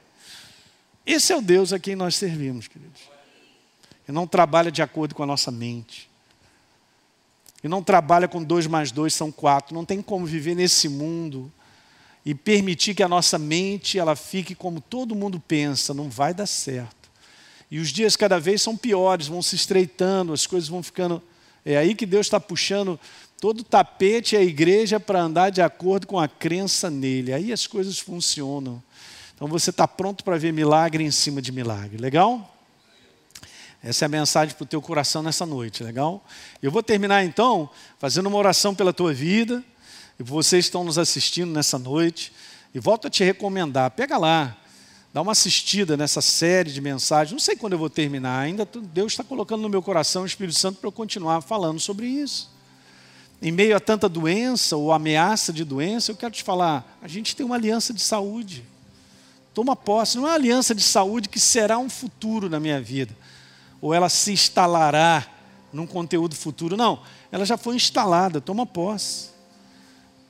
[1.05, 3.01] Esse é o Deus a quem nós servimos, queridos.
[4.07, 6.09] E não trabalha de acordo com a nossa mente.
[7.63, 9.73] E não trabalha com dois mais dois são quatro.
[9.73, 11.51] Não tem como viver nesse mundo
[12.25, 15.93] e permitir que a nossa mente ela fique como todo mundo pensa.
[15.93, 17.09] Não vai dar certo.
[17.71, 21.21] E os dias cada vez são piores, vão se estreitando, as coisas vão ficando.
[21.65, 22.99] É aí que Deus está puxando
[23.43, 27.33] todo tapete a igreja para andar de acordo com a crença nele.
[27.33, 28.81] Aí as coisas funcionam.
[29.35, 31.97] Então você está pronto para ver milagre em cima de milagre.
[31.97, 32.55] Legal?
[33.83, 36.25] Essa é a mensagem para o teu coração nessa noite, legal?
[36.61, 37.69] Eu vou terminar então
[37.99, 39.61] fazendo uma oração pela tua vida.
[40.17, 42.31] E vocês estão nos assistindo nessa noite.
[42.73, 44.55] E volto a te recomendar, pega lá,
[45.11, 47.33] Dá uma assistida nessa série de mensagens.
[47.33, 50.57] Não sei quando eu vou terminar, ainda Deus está colocando no meu coração o Espírito
[50.57, 52.52] Santo para eu continuar falando sobre isso.
[53.43, 57.35] Em meio a tanta doença ou ameaça de doença, eu quero te falar: a gente
[57.35, 58.63] tem uma aliança de saúde.
[59.53, 63.13] Toma posse, não é uma aliança de saúde que será um futuro na minha vida,
[63.81, 65.27] ou ela se instalará
[65.73, 66.77] num conteúdo futuro.
[66.77, 67.01] Não,
[67.33, 69.31] ela já foi instalada, toma posse.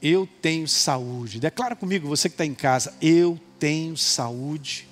[0.02, 1.40] Eu tenho saúde.
[1.40, 4.88] Declara comigo, você que está em casa, eu tenho saúde,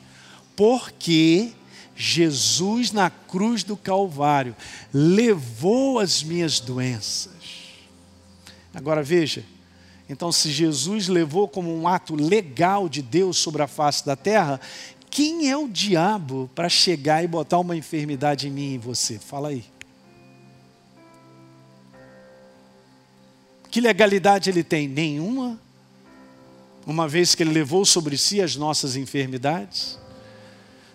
[0.55, 1.53] porque
[1.95, 4.55] Jesus na cruz do Calvário
[4.93, 7.60] levou as minhas doenças.
[8.73, 9.43] Agora veja,
[10.09, 14.59] então se Jesus levou como um ato legal de Deus sobre a face da terra,
[15.09, 19.19] quem é o diabo para chegar e botar uma enfermidade em mim e em você?
[19.19, 19.65] Fala aí.
[23.69, 24.87] Que legalidade ele tem?
[24.87, 25.59] Nenhuma
[26.85, 29.99] uma vez que Ele levou sobre si as nossas enfermidades.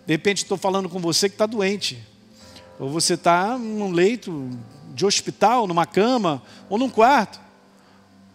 [0.07, 2.03] De repente estou falando com você que está doente,
[2.79, 4.51] ou você está num leito
[4.95, 7.41] de hospital, numa cama ou num quarto,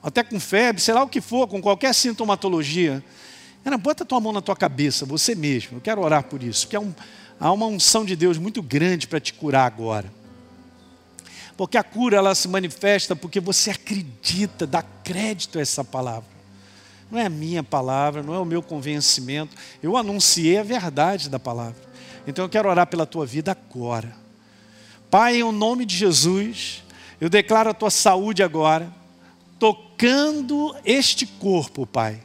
[0.01, 3.03] até com febre, sei lá o que for, com qualquer sintomatologia.
[3.63, 5.77] Cara, bota a tua mão na tua cabeça, você mesmo.
[5.77, 6.93] Eu quero orar por isso, porque há, um,
[7.39, 10.11] há uma unção de Deus muito grande para te curar agora.
[11.55, 16.29] Porque a cura ela se manifesta porque você acredita, dá crédito a essa palavra.
[17.11, 19.55] Não é a minha palavra, não é o meu convencimento.
[19.83, 21.75] Eu anunciei a verdade da palavra.
[22.25, 24.15] Então eu quero orar pela tua vida agora.
[25.09, 26.83] Pai, em nome de Jesus,
[27.19, 28.91] eu declaro a tua saúde agora,
[30.01, 32.19] tocando este corpo, Pai.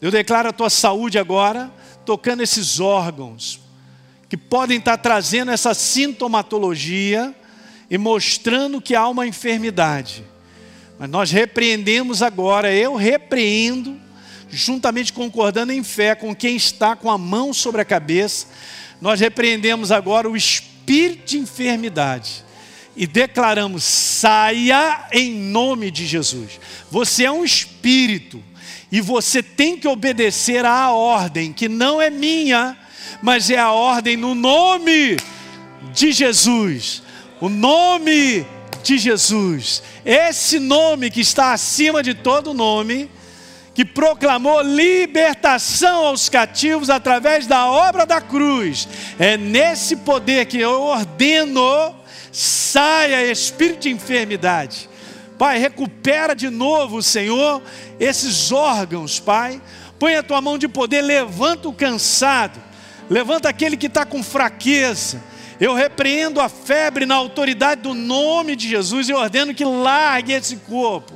[0.00, 1.68] Eu declaro a tua saúde agora,
[2.06, 3.60] tocando esses órgãos
[4.28, 7.34] que podem estar trazendo essa sintomatologia
[7.90, 10.22] e mostrando que há uma enfermidade.
[10.96, 14.00] Mas nós repreendemos agora, eu repreendo,
[14.48, 18.46] juntamente concordando em fé com quem está com a mão sobre a cabeça,
[19.00, 22.44] nós repreendemos agora o espírito de enfermidade
[22.96, 26.60] e declaramos: saia em nome de Jesus.
[26.90, 28.42] Você é um espírito
[28.90, 32.76] e você tem que obedecer à ordem, que não é minha,
[33.22, 35.16] mas é a ordem no nome
[35.92, 37.02] de Jesus.
[37.40, 38.46] O nome
[38.82, 43.10] de Jesus, esse nome que está acima de todo nome,
[43.74, 48.86] que proclamou libertação aos cativos através da obra da cruz,
[49.18, 51.94] é nesse poder que eu ordeno,
[52.32, 54.88] saia espírito de enfermidade.
[55.38, 57.62] Pai, recupera de novo, Senhor,
[58.00, 59.62] esses órgãos, Pai.
[59.98, 62.60] Põe a tua mão de poder, levanta o cansado,
[63.08, 65.22] levanta aquele que está com fraqueza
[65.62, 70.56] eu repreendo a febre na autoridade do nome de Jesus e ordeno que largue esse
[70.56, 71.12] corpo,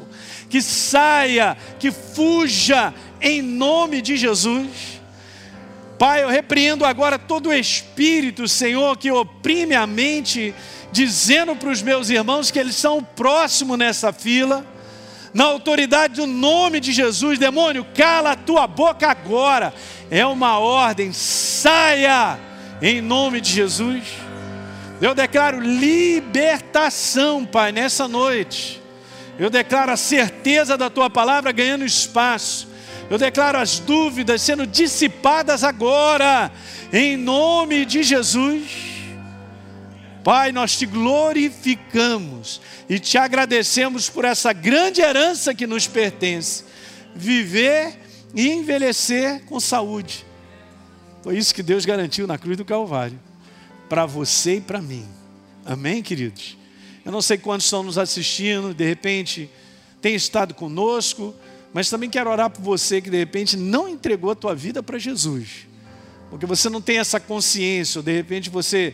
[0.48, 5.00] que saia, que fuja em nome de Jesus.
[5.98, 10.54] Pai, eu repreendo agora todo o espírito, Senhor, que oprime a mente,
[10.96, 14.66] dizendo para os meus irmãos que eles são próximos nessa fila.
[15.34, 19.74] Na autoridade do nome de Jesus, demônio, cala a tua boca agora.
[20.10, 22.38] É uma ordem, saia
[22.80, 24.04] em nome de Jesus.
[24.98, 28.80] Eu declaro libertação, Pai, nessa noite.
[29.38, 32.68] Eu declaro a certeza da tua palavra ganhando espaço.
[33.10, 36.50] Eu declaro as dúvidas sendo dissipadas agora,
[36.90, 38.95] em nome de Jesus.
[40.26, 46.64] Pai, nós te glorificamos e te agradecemos por essa grande herança que nos pertence
[47.14, 47.96] viver
[48.34, 50.26] e envelhecer com saúde.
[51.22, 53.16] Foi isso que Deus garantiu na cruz do Calvário
[53.88, 55.06] para você e para mim.
[55.64, 56.58] Amém, queridos?
[57.04, 59.48] Eu não sei quantos estão nos assistindo, de repente
[60.02, 61.36] tem estado conosco,
[61.72, 64.98] mas também quero orar por você que de repente não entregou a tua vida para
[64.98, 65.68] Jesus.
[66.30, 68.92] Porque você não tem essa consciência, ou de repente você,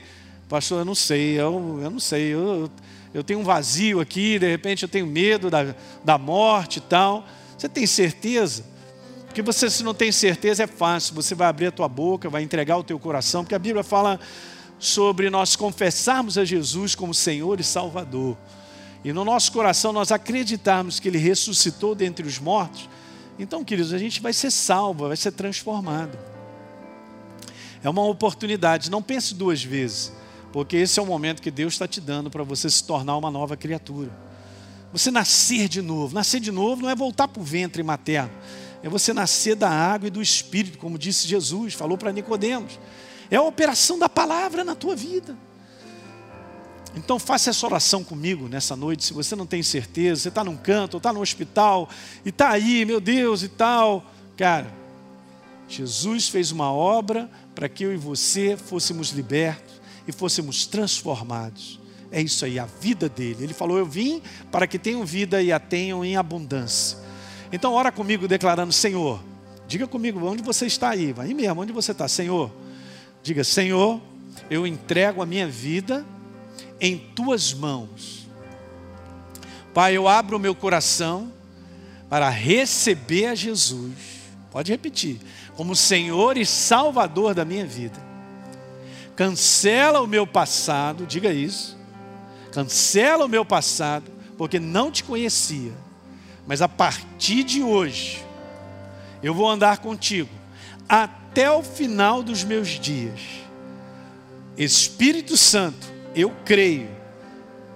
[0.53, 2.71] pastor, eu não sei, eu, eu não sei, eu,
[3.15, 5.75] eu tenho um vazio aqui, de repente eu tenho medo da,
[6.05, 7.25] da morte e tal.
[7.57, 8.63] Você tem certeza?
[9.25, 11.15] Porque você, se não tem certeza, é fácil.
[11.15, 14.21] Você vai abrir a tua boca, vai entregar o teu coração, porque a Bíblia fala
[14.79, 18.37] sobre nós confessarmos a Jesus como Senhor e Salvador.
[19.03, 22.91] E no nosso coração nós acreditarmos que Ele ressuscitou dentre os mortos.
[23.39, 26.19] Então, queridos, a gente vai ser salvo, vai ser transformado.
[27.83, 30.13] É uma oportunidade, não pense duas vezes,
[30.53, 33.31] porque esse é o momento que Deus está te dando para você se tornar uma
[33.31, 34.11] nova criatura.
[34.93, 36.15] Você nascer de novo.
[36.15, 38.31] Nascer de novo não é voltar para o ventre materno,
[38.83, 42.79] é você nascer da água e do Espírito, como disse Jesus, falou para Nicodemos.
[43.31, 45.37] É a operação da palavra na tua vida.
[46.95, 50.57] Então faça essa oração comigo nessa noite, se você não tem certeza, você está num
[50.57, 51.89] canto, está no hospital,
[52.23, 54.05] e está aí, meu Deus, e tal.
[54.37, 54.71] Cara,
[55.67, 59.72] Jesus fez uma obra para que eu e você fôssemos libertos
[60.07, 61.81] e fôssemos transformados.
[62.11, 63.45] É isso aí, a vida dele.
[63.45, 66.99] Ele falou: Eu vim para que tenham vida e a tenham em abundância.
[67.53, 69.23] Então, ora comigo, declarando: Senhor,
[69.67, 72.51] diga comigo onde você está aí, vai aí mesmo, onde você está, Senhor
[73.23, 74.01] Diga, Senhor,
[74.51, 76.05] eu entrego a minha vida
[76.81, 78.27] em tuas mãos.
[79.73, 81.33] Pai, eu abro o meu coração
[82.11, 83.93] para receber a Jesus.
[84.51, 85.21] Pode repetir,
[85.55, 88.12] como Senhor e Salvador da minha vida.
[89.17, 91.77] Cancela o meu passado, diga isso.
[92.53, 95.73] Cancela o meu passado, porque não te conhecia.
[96.47, 98.25] Mas a partir de hoje,
[99.23, 100.31] eu vou andar contigo
[100.89, 103.21] até o final dos meus dias.
[104.57, 106.91] Espírito Santo, eu creio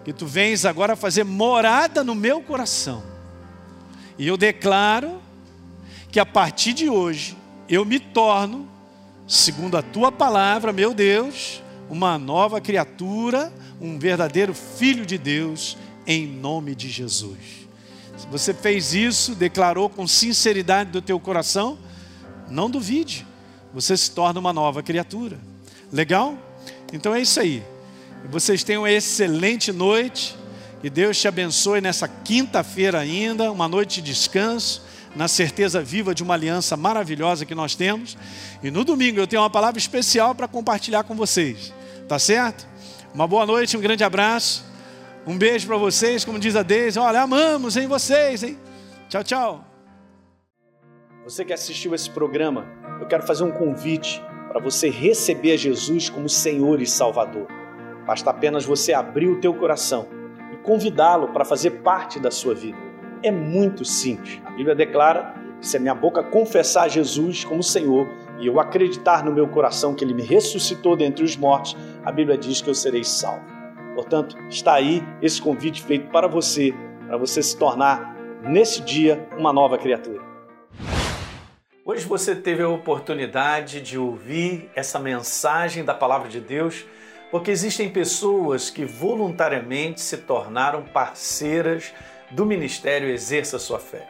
[0.05, 3.03] que tu vens agora fazer morada no meu coração.
[4.19, 5.21] E eu declaro
[6.11, 7.37] que a partir de hoje
[7.69, 8.69] eu me torno,
[9.27, 16.27] segundo a tua palavra, meu Deus, uma nova criatura, um verdadeiro filho de Deus, em
[16.27, 17.67] nome de Jesus.
[18.17, 21.79] Se você fez isso, declarou com sinceridade do teu coração,
[22.49, 23.27] não duvide,
[23.75, 25.39] você se torna uma nova criatura.
[25.93, 26.37] Legal?
[26.93, 27.63] Então é isso aí.
[28.31, 30.37] Vocês tenham uma excelente noite.
[30.81, 34.83] Que Deus te abençoe nessa quinta-feira ainda, uma noite de descanso,
[35.17, 38.17] na certeza viva de uma aliança maravilhosa que nós temos.
[38.63, 41.73] E no domingo eu tenho uma palavra especial para compartilhar com vocês.
[42.07, 42.69] Tá certo?
[43.15, 44.63] Uma boa noite, um grande abraço.
[45.27, 46.99] Um beijo para vocês, como diz a Deise.
[46.99, 48.59] Olha, amamos em vocês, hein?
[49.09, 49.65] Tchau, tchau.
[51.25, 52.67] Você que assistiu esse programa,
[53.01, 57.49] eu quero fazer um convite para você receber a Jesus como Senhor e Salvador.
[58.07, 60.07] Basta apenas você abrir o teu coração
[60.53, 62.79] e convidá-lo para fazer parte da sua vida.
[63.27, 64.41] É muito simples.
[64.45, 68.07] A Bíblia declara que se a minha boca confessar Jesus como Senhor
[68.39, 72.39] e eu acreditar no meu coração que ele me ressuscitou dentre os mortos, a Bíblia
[72.39, 73.45] diz que eu serei salvo.
[73.97, 76.73] Portanto, está aí esse convite feito para você,
[77.09, 80.23] para você se tornar nesse dia uma nova criatura.
[81.85, 86.87] Hoje você teve a oportunidade de ouvir essa mensagem da palavra de Deus,
[87.33, 91.93] porque existem pessoas que voluntariamente se tornaram parceiras
[92.31, 94.09] do ministério Exerça Sua Fé.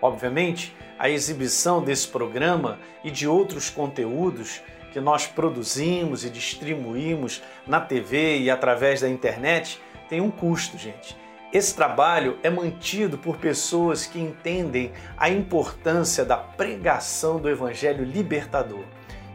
[0.00, 4.62] Obviamente, a exibição desse programa e de outros conteúdos
[4.92, 11.16] que nós produzimos e distribuímos na TV e através da internet tem um custo, gente.
[11.52, 18.84] Esse trabalho é mantido por pessoas que entendem a importância da pregação do Evangelho libertador.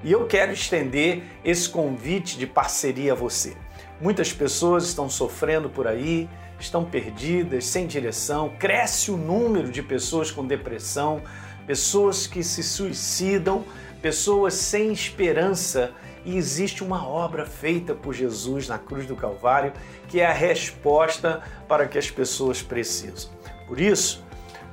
[0.04, 3.56] E eu quero estender esse convite de parceria a você.
[4.00, 6.30] Muitas pessoas estão sofrendo por aí,
[6.60, 11.22] estão perdidas, sem direção, cresce o número de pessoas com depressão,
[11.66, 13.64] pessoas que se suicidam,
[14.02, 15.92] pessoas sem esperança
[16.26, 19.74] e existe uma obra feita por Jesus na cruz do Calvário
[20.08, 23.32] que é a resposta para que as pessoas precisam.
[23.68, 24.24] Por isso,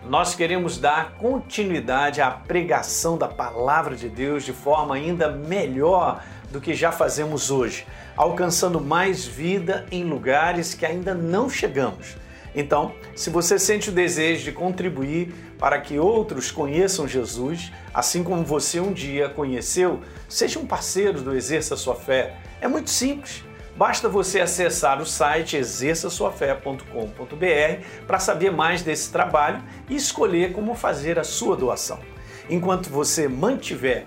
[0.08, 6.60] nós queremos dar continuidade à pregação da palavra de Deus de forma ainda melhor do
[6.60, 7.86] que já fazemos hoje,
[8.16, 12.16] alcançando mais vida em lugares que ainda não chegamos.
[12.54, 18.42] Então, se você sente o desejo de contribuir para que outros conheçam Jesus, assim como
[18.42, 22.36] você um dia conheceu, seja um parceiro do Exerça Sua Fé.
[22.60, 23.44] É muito simples.
[23.76, 31.18] Basta você acessar o site exerçaçoafé.com.br para saber mais desse trabalho e escolher como fazer
[31.18, 31.98] a sua doação.
[32.48, 34.06] Enquanto você mantiver